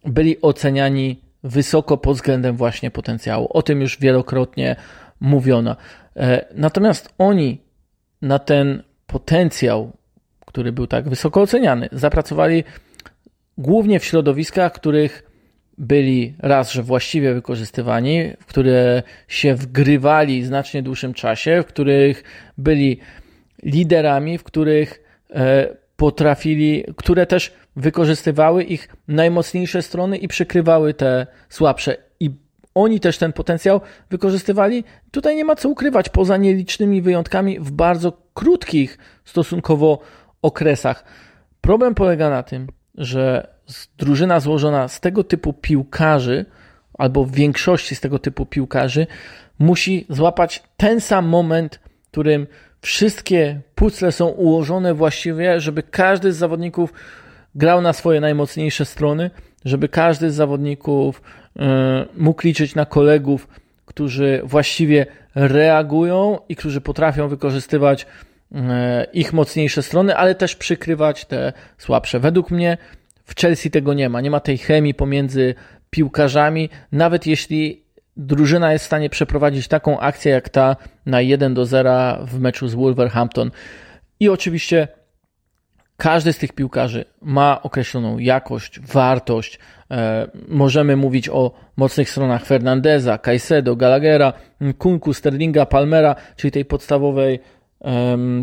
byli 0.05 0.41
oceniani 0.41 1.21
wysoko 1.45 1.97
pod 1.97 2.17
względem 2.17 2.57
właśnie 2.57 2.91
potencjału. 2.91 3.49
O 3.51 3.63
tym 3.63 3.81
już 3.81 3.99
wielokrotnie 3.99 4.77
mówiono. 5.21 5.77
E, 6.17 6.47
natomiast 6.55 7.15
oni 7.19 7.61
na 8.23 8.39
ten 8.39 8.83
potencjał, 9.07 9.93
który 10.47 10.73
był 10.73 10.87
tak 10.87 11.09
wysoko 11.09 11.43
oceniany, 11.43 11.89
zapracowali 11.93 12.65
głównie 13.59 14.01
w 14.01 14.05
środowiskach, 14.05 14.73
których 14.73 15.31
byli 15.79 16.35
raz, 16.39 16.73
że 16.73 16.83
właściwie 16.83 17.35
wykorzystywani, 17.35 18.33
w 18.41 18.47
które 18.47 19.03
się 19.29 19.55
wgrywali 19.55 20.43
w 20.43 20.47
znacznie 20.47 20.83
dłuższym 20.83 21.15
czasie, 21.15 21.63
w 21.63 21.67
których 21.67 22.25
byli 22.59 22.99
liderami, 23.63 24.39
w 24.39 24.45
których 24.45 25.03
e, 25.35 25.84
potrafili, 25.97 26.85
które 26.97 27.27
też 27.27 27.53
wykorzystywały 27.77 28.65
ich 28.65 28.89
najmocniejsze 29.09 29.83
strony 29.83 30.17
i 30.17 30.29
przykrywały 30.29 30.95
te 30.95 31.27
słabsze. 31.49 31.97
I 32.21 32.31
oni 32.75 33.01
też 33.01 33.19
ten 33.19 33.33
potencjał 33.33 33.81
wykorzystywali. 34.11 34.85
Tutaj 35.11 35.37
nie 35.37 35.45
ma 35.45 35.57
co 35.57 35.69
ukrywać, 35.69 36.09
poza 36.09 36.37
nielicznymi 36.37 37.03
wyjątkami 37.03 37.61
w 37.61 37.71
bardzo 37.71 38.13
krótkich 38.35 38.99
stosunkowo 39.25 39.99
okresach. 40.43 41.05
Problem 41.61 41.95
polega 41.95 42.31
na 42.31 42.43
tym, 42.43 42.67
że 42.95 43.49
drużyna 43.99 44.41
złożona 44.41 44.89
z 44.89 45.01
tego 45.01 45.25
typu 45.25 45.53
piłkarzy, 45.53 46.45
albo 46.99 47.25
w 47.25 47.33
większości 47.33 47.95
z 47.95 48.01
tego 48.01 48.19
typu 48.19 48.47
piłkarzy, 48.47 49.07
musi 49.59 50.07
złapać 50.09 50.63
ten 50.77 51.01
sam 51.01 51.27
moment, 51.27 51.81
w 52.03 52.11
którym 52.11 52.47
wszystkie 52.85 53.61
pucle 53.75 54.13
są 54.13 54.27
ułożone 54.27 54.95
właściwie, 54.95 55.61
żeby 55.61 55.83
każdy 55.83 56.33
z 56.33 56.37
zawodników 56.37 56.93
grał 57.55 57.81
na 57.81 57.93
swoje 57.93 58.21
najmocniejsze 58.21 58.85
strony, 58.85 59.31
żeby 59.65 59.89
każdy 59.89 60.31
z 60.31 60.35
zawodników 60.35 61.23
e, 61.59 62.07
mógł 62.17 62.47
liczyć 62.47 62.75
na 62.75 62.87
kolegów, 62.87 63.49
którzy 63.87 64.41
właściwie 64.45 65.07
reagują 65.35 66.39
i 66.49 66.57
którzy 66.57 66.81
potrafią 66.81 67.29
wykorzystywać 67.29 68.07
e, 68.55 69.07
ich 69.13 69.33
mocniejsze 69.33 69.83
strony, 69.83 70.17
ale 70.17 70.35
też 70.35 70.57
przykrywać 70.57 71.25
te 71.25 71.53
słabsze. 71.79 72.21
Według 72.21 72.51
mnie 72.51 72.79
w 73.25 73.41
Chelsea 73.41 73.71
tego 73.71 73.95
nie 73.95 74.09
ma. 74.09 74.21
Nie 74.21 74.31
ma 74.31 74.41
tej 74.41 74.59
chemii 74.59 74.95
pomiędzy 74.95 75.55
piłkarzami, 75.91 76.69
nawet 76.93 77.27
jeśli 77.27 77.84
drużyna 78.17 78.73
jest 78.73 78.85
w 78.85 78.87
stanie 78.87 79.11
przeprowadzić 79.11 79.69
taką 79.69 80.01
akcję 80.01 80.33
jak 80.33 80.49
ta 80.49 80.77
na 81.07 81.21
1 81.21 81.55
do 81.55 81.67
0 81.67 82.19
w 82.27 82.41
meczu 82.41 82.69
z 82.69 82.75
Wolverhampton. 82.75 83.51
I 84.21 84.29
oczywiście 84.29 84.89
każdy 85.97 86.33
z 86.33 86.39
tych 86.39 86.53
piłkarzy 86.53 87.05
ma 87.23 87.63
określoną 87.63 88.19
jakość, 88.19 88.81
wartość. 88.81 89.59
E, 89.91 90.29
możemy 90.49 90.97
mówić 90.97 91.29
o 91.29 91.53
mocnych 91.77 92.11
stronach 92.11 92.47
Fernandeza, 92.47 93.19
Caicedo, 93.19 93.77
Gallaghera, 93.77 94.33
Kunku, 94.79 95.15
Sterlinga, 95.15 95.67
Palmera, 95.67 96.17
czyli 96.37 96.51
tej 96.51 96.65
podstawowej, 96.65 97.41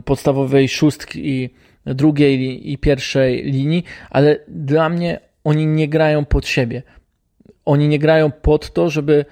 podstawowej 0.05 0.69
szóstki 0.69 1.49
drugiej 1.86 2.71
i 2.71 2.77
pierwszej 2.77 3.43
linii, 3.43 3.84
ale 4.10 4.39
dla 4.47 4.89
mnie 4.89 5.19
oni 5.43 5.67
nie 5.67 5.88
grają 5.88 6.25
pod 6.25 6.47
siebie. 6.47 6.84
Oni 7.65 7.88
nie 7.88 7.99
grają 7.99 8.31
pod 8.31 8.73
to, 8.73 8.89
żeby, 8.89 9.25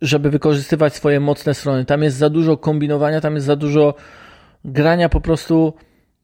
żeby 0.00 0.30
wykorzystywać 0.30 0.94
swoje 0.94 1.20
mocne 1.20 1.54
strony. 1.54 1.84
Tam 1.84 2.02
jest 2.02 2.16
za 2.16 2.30
dużo 2.30 2.56
kombinowania, 2.56 3.20
tam 3.20 3.34
jest 3.34 3.46
za 3.46 3.56
dużo 3.56 3.94
grania 4.64 5.08
po 5.08 5.20
prostu 5.20 5.74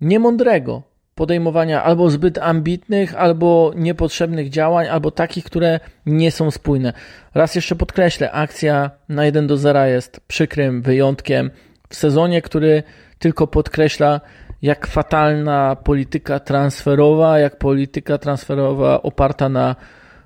niemądrego. 0.00 0.82
Podejmowania 1.14 1.82
albo 1.82 2.10
zbyt 2.10 2.38
ambitnych, 2.38 3.14
albo 3.14 3.72
niepotrzebnych 3.76 4.50
działań, 4.50 4.86
albo 4.86 5.10
takich, 5.10 5.44
które 5.44 5.80
nie 6.06 6.30
są 6.30 6.50
spójne. 6.50 6.92
Raz 7.34 7.54
jeszcze 7.54 7.76
podkreślę, 7.76 8.32
akcja 8.32 8.90
na 9.08 9.24
1 9.24 9.46
do 9.46 9.56
0 9.56 9.84
jest 9.84 10.20
przykrym 10.20 10.82
wyjątkiem 10.82 11.50
w 11.88 11.94
sezonie, 11.94 12.42
który 12.42 12.82
tylko 13.18 13.46
podkreśla, 13.46 14.20
jak 14.62 14.86
fatalna 14.86 15.76
polityka 15.76 16.40
transferowa, 16.40 17.38
jak 17.38 17.58
polityka 17.58 18.18
transferowa 18.18 19.02
oparta 19.02 19.48
na 19.48 19.76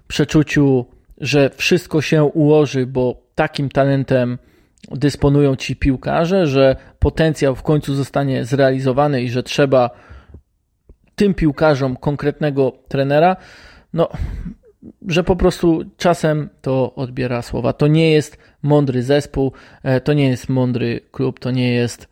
przeczuciu, 0.09 0.87
że 1.23 1.51
wszystko 1.51 2.01
się 2.01 2.25
ułoży, 2.25 2.87
bo 2.87 3.23
takim 3.35 3.69
talentem 3.69 4.39
dysponują 4.91 5.57
ci 5.57 5.77
piłkarze, 5.77 6.47
że 6.47 6.77
potencjał 6.99 7.55
w 7.55 7.63
końcu 7.63 7.95
zostanie 7.95 8.45
zrealizowany 8.45 9.23
i 9.23 9.31
że 9.31 9.43
trzeba 9.43 9.91
tym 11.15 11.35
piłkarzom 11.35 11.97
konkretnego 11.97 12.73
trenera, 12.89 13.37
no, 13.93 14.09
że 15.09 15.25
po 15.25 15.37
prostu 15.37 15.83
czasem 15.97 16.49
to 16.63 16.95
odbiera 16.95 17.43
słowa. 17.43 17.73
To 17.73 17.87
nie 17.87 18.13
jest 18.13 18.39
mądry 18.63 19.03
zespół, 19.03 19.53
e, 19.83 20.01
to 20.01 20.13
nie 20.13 20.29
jest 20.29 20.49
mądry 20.49 21.01
klub, 21.13 21.41
to 21.41 21.51
nie 21.51 21.73
jest 21.73 22.12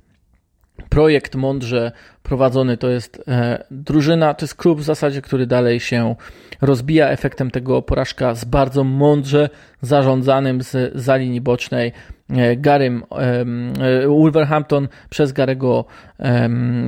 projekt 0.90 1.34
mądrze 1.34 1.92
prowadzony, 2.22 2.76
to 2.76 2.88
jest 2.88 3.22
e, 3.28 3.64
drużyna, 3.70 4.34
to 4.34 4.44
jest 4.44 4.54
klub 4.54 4.80
w 4.80 4.82
zasadzie, 4.82 5.22
który 5.22 5.46
dalej 5.46 5.80
się 5.80 6.14
rozbija. 6.60 7.08
Efektem 7.08 7.50
tego 7.50 7.82
porażka 7.82 8.34
z 8.34 8.44
bardzo 8.44 8.84
mądrze 8.84 9.48
zarządzanym 9.80 10.62
z 10.62 10.92
za 10.94 11.16
linii 11.16 11.40
bocznej 11.40 11.92
e, 12.30 12.56
Garym 12.56 13.02
e, 13.10 14.08
Wolverhampton 14.08 14.88
przez 15.10 15.32
Garego, 15.32 15.84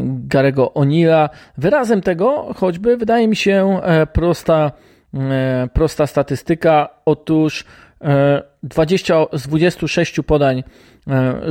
Garego 0.04 0.72
O'Neilla. 0.74 1.28
Wyrazem 1.58 2.00
tego 2.00 2.54
choćby 2.56 2.96
wydaje 2.96 3.28
mi 3.28 3.36
się 3.36 3.80
prosta, 4.12 4.72
prosta 5.72 6.06
statystyka. 6.06 6.88
Otóż 7.04 7.64
20 8.62 9.14
z 9.32 9.48
26 9.48 10.20
podań 10.26 10.62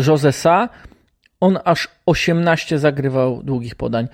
Josesa 0.08 0.70
on 1.42 1.60
aż 1.66 1.88
18 2.06 2.80
zagrywał 2.80 3.44
długich 3.44 3.76
podań. 3.76 4.08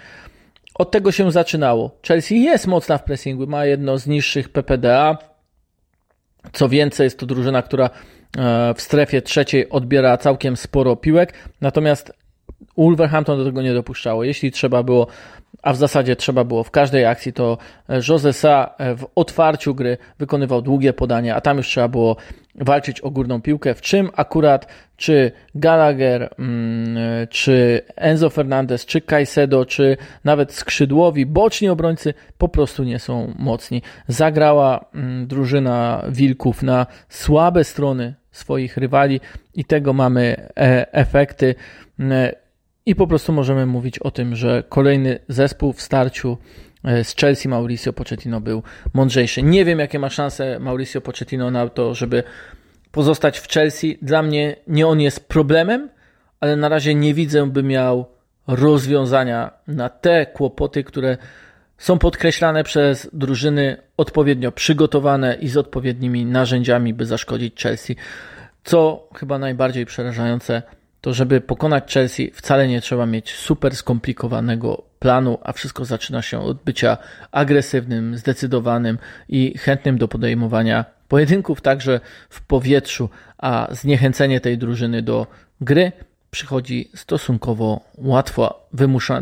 Od 0.75 0.91
tego 0.91 1.11
się 1.11 1.31
zaczynało. 1.31 1.97
Chelsea 2.07 2.41
jest 2.41 2.67
mocna 2.67 2.97
w 2.97 3.03
pressingu, 3.03 3.47
ma 3.47 3.65
jedno 3.65 3.97
z 3.97 4.07
niższych 4.07 4.49
PPDA. 4.49 5.17
Co 6.53 6.69
więcej, 6.69 7.03
jest 7.03 7.19
to 7.19 7.25
drużyna, 7.25 7.61
która 7.61 7.89
e, 8.37 8.73
w 8.73 8.81
strefie 8.81 9.21
trzeciej 9.21 9.69
odbiera 9.69 10.17
całkiem 10.17 10.57
sporo 10.57 10.95
piłek, 10.95 11.33
natomiast 11.61 12.13
Wolverhampton 12.77 13.37
do 13.37 13.45
tego 13.45 13.61
nie 13.61 13.73
dopuszczało. 13.73 14.23
Jeśli 14.23 14.51
trzeba 14.51 14.83
było 14.83 15.07
a 15.61 15.73
w 15.73 15.77
zasadzie 15.77 16.15
trzeba 16.15 16.43
było 16.43 16.63
w 16.63 16.71
każdej 16.71 17.05
akcji, 17.05 17.33
to 17.33 17.57
Jose 18.09 18.33
Sa 18.33 18.75
e, 18.77 18.95
w 18.95 19.05
otwarciu 19.15 19.75
gry 19.75 19.97
wykonywał 20.19 20.61
długie 20.61 20.93
podania, 20.93 21.35
a 21.35 21.41
tam 21.41 21.57
już 21.57 21.67
trzeba 21.67 21.87
było 21.87 22.15
walczyć 22.55 23.01
o 23.01 23.11
górną 23.11 23.41
piłkę, 23.41 23.73
w 23.73 23.81
czym 23.81 24.09
akurat 24.15 24.67
czy 24.97 25.31
Gallagher, 25.55 26.29
mm, 26.39 26.97
czy 27.29 27.81
Enzo 27.95 28.29
Fernandez, 28.29 28.85
czy 28.85 29.01
Caicedo, 29.01 29.65
czy 29.65 29.97
nawet 30.23 30.53
skrzydłowi, 30.53 31.25
boczni 31.25 31.69
obrońcy 31.69 32.13
po 32.37 32.49
prostu 32.49 32.83
nie 32.83 32.99
są 32.99 33.33
mocni. 33.39 33.81
Zagrała 34.07 34.85
mm, 34.93 35.27
drużyna 35.27 36.03
Wilków 36.09 36.63
na 36.63 36.85
słabe 37.09 37.63
strony 37.63 38.13
swoich 38.31 38.77
rywali 38.77 39.19
i 39.53 39.65
tego 39.65 39.93
mamy 39.93 40.35
e, 40.57 40.93
efekty. 40.93 41.55
I 42.87 42.95
po 42.95 43.07
prostu 43.07 43.33
możemy 43.33 43.65
mówić 43.65 43.99
o 43.99 44.11
tym, 44.11 44.35
że 44.35 44.63
kolejny 44.69 45.19
zespół 45.27 45.73
w 45.73 45.81
starciu 45.81 46.37
e, 46.83 47.03
z 47.03 47.15
Chelsea 47.15 47.49
Mauricio 47.49 47.93
Pochettino 47.93 48.41
był 48.41 48.63
mądrzejszy. 48.93 49.43
Nie 49.43 49.65
wiem, 49.65 49.79
jakie 49.79 49.99
ma 49.99 50.09
szanse 50.09 50.59
Mauricio 50.59 51.01
Pochettino 51.01 51.51
na 51.51 51.69
to, 51.69 51.93
żeby 51.93 52.23
pozostać 52.91 53.39
w 53.39 53.47
Chelsea. 53.47 53.97
Dla 54.01 54.23
mnie 54.23 54.55
nie 54.67 54.87
on 54.87 55.01
jest 55.01 55.27
problemem, 55.27 55.89
ale 56.39 56.55
na 56.55 56.69
razie 56.69 56.95
nie 56.95 57.13
widzę, 57.13 57.51
by 57.51 57.63
miał 57.63 58.05
rozwiązania 58.47 59.51
na 59.67 59.89
te 59.89 60.25
kłopoty, 60.25 60.83
które 60.83 61.17
są 61.77 61.99
podkreślane 61.99 62.63
przez 62.63 63.09
drużyny 63.13 63.77
odpowiednio 63.97 64.51
przygotowane 64.51 65.37
i 65.41 65.47
z 65.47 65.57
odpowiednimi 65.57 66.25
narzędziami, 66.25 66.93
by 66.93 67.05
zaszkodzić 67.05 67.63
Chelsea. 67.63 67.95
Co 68.63 69.09
chyba 69.15 69.39
najbardziej 69.39 69.85
przerażające, 69.85 70.61
to 71.07 71.13
żeby 71.13 71.41
pokonać 71.41 71.93
Chelsea 71.93 72.31
wcale 72.33 72.67
nie 72.67 72.81
trzeba 72.81 73.05
mieć 73.05 73.33
super 73.33 73.75
skomplikowanego 73.75 74.83
planu, 74.99 75.37
a 75.43 75.53
wszystko 75.53 75.85
zaczyna 75.85 76.21
się 76.21 76.39
od 76.39 76.63
bycia 76.63 76.97
agresywnym, 77.31 78.17
zdecydowanym 78.17 78.97
i 79.29 79.57
chętnym 79.57 79.97
do 79.97 80.07
podejmowania 80.07 80.85
pojedynków 81.07 81.61
także 81.61 81.99
w 82.29 82.41
powietrzu, 82.41 83.09
a 83.37 83.67
zniechęcenie 83.71 84.39
tej 84.39 84.57
drużyny 84.57 85.01
do 85.01 85.27
gry 85.61 85.91
przychodzi 86.31 86.89
stosunkowo 86.95 87.81
łatwo, 87.97 88.69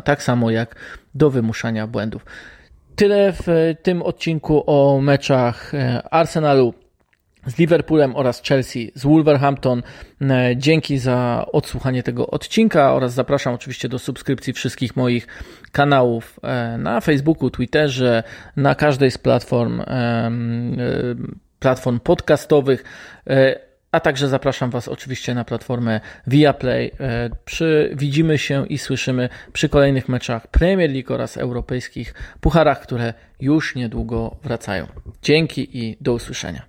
tak 0.03 0.23
samo 0.23 0.51
jak 0.51 0.75
do 1.15 1.29
wymuszania 1.29 1.87
błędów. 1.87 2.25
Tyle 2.95 3.33
w 3.33 3.73
tym 3.83 4.01
odcinku 4.01 4.63
o 4.67 5.01
meczach 5.01 5.73
e, 5.73 6.03
Arsenalu 6.11 6.73
z 7.45 7.57
Liverpoolem 7.57 8.15
oraz 8.15 8.41
Chelsea 8.43 8.91
z 8.95 9.03
Wolverhampton. 9.03 9.83
E, 10.21 10.53
dzięki 10.57 10.97
za 10.97 11.45
odsłuchanie 11.51 12.03
tego 12.03 12.27
odcinka 12.27 12.93
oraz 12.93 13.13
zapraszam 13.13 13.53
oczywiście 13.53 13.89
do 13.89 13.99
subskrypcji 13.99 14.53
wszystkich 14.53 14.95
moich 14.95 15.27
kanałów 15.71 16.39
e, 16.43 16.77
na 16.77 17.01
Facebooku, 17.01 17.49
Twitterze, 17.49 18.23
na 18.55 18.75
każdej 18.75 19.11
z 19.11 19.17
platform 19.17 19.81
e, 19.81 20.31
platform 21.59 21.99
podcastowych. 21.99 22.83
A 23.91 23.99
także 23.99 24.27
zapraszam 24.27 24.69
Was 24.69 24.87
oczywiście 24.87 25.33
na 25.33 25.43
platformę 25.43 26.01
Viaplay. 26.27 26.91
Przy, 27.45 27.91
widzimy 27.95 28.37
się 28.37 28.67
i 28.67 28.77
słyszymy 28.77 29.29
przy 29.53 29.69
kolejnych 29.69 30.09
meczach 30.09 30.47
Premier 30.47 30.91
League 30.91 31.13
oraz 31.13 31.37
europejskich 31.37 32.13
pucharach, 32.41 32.81
które 32.81 33.13
już 33.39 33.75
niedługo 33.75 34.35
wracają. 34.43 34.87
Dzięki 35.21 35.77
i 35.77 35.97
do 36.01 36.13
usłyszenia. 36.13 36.61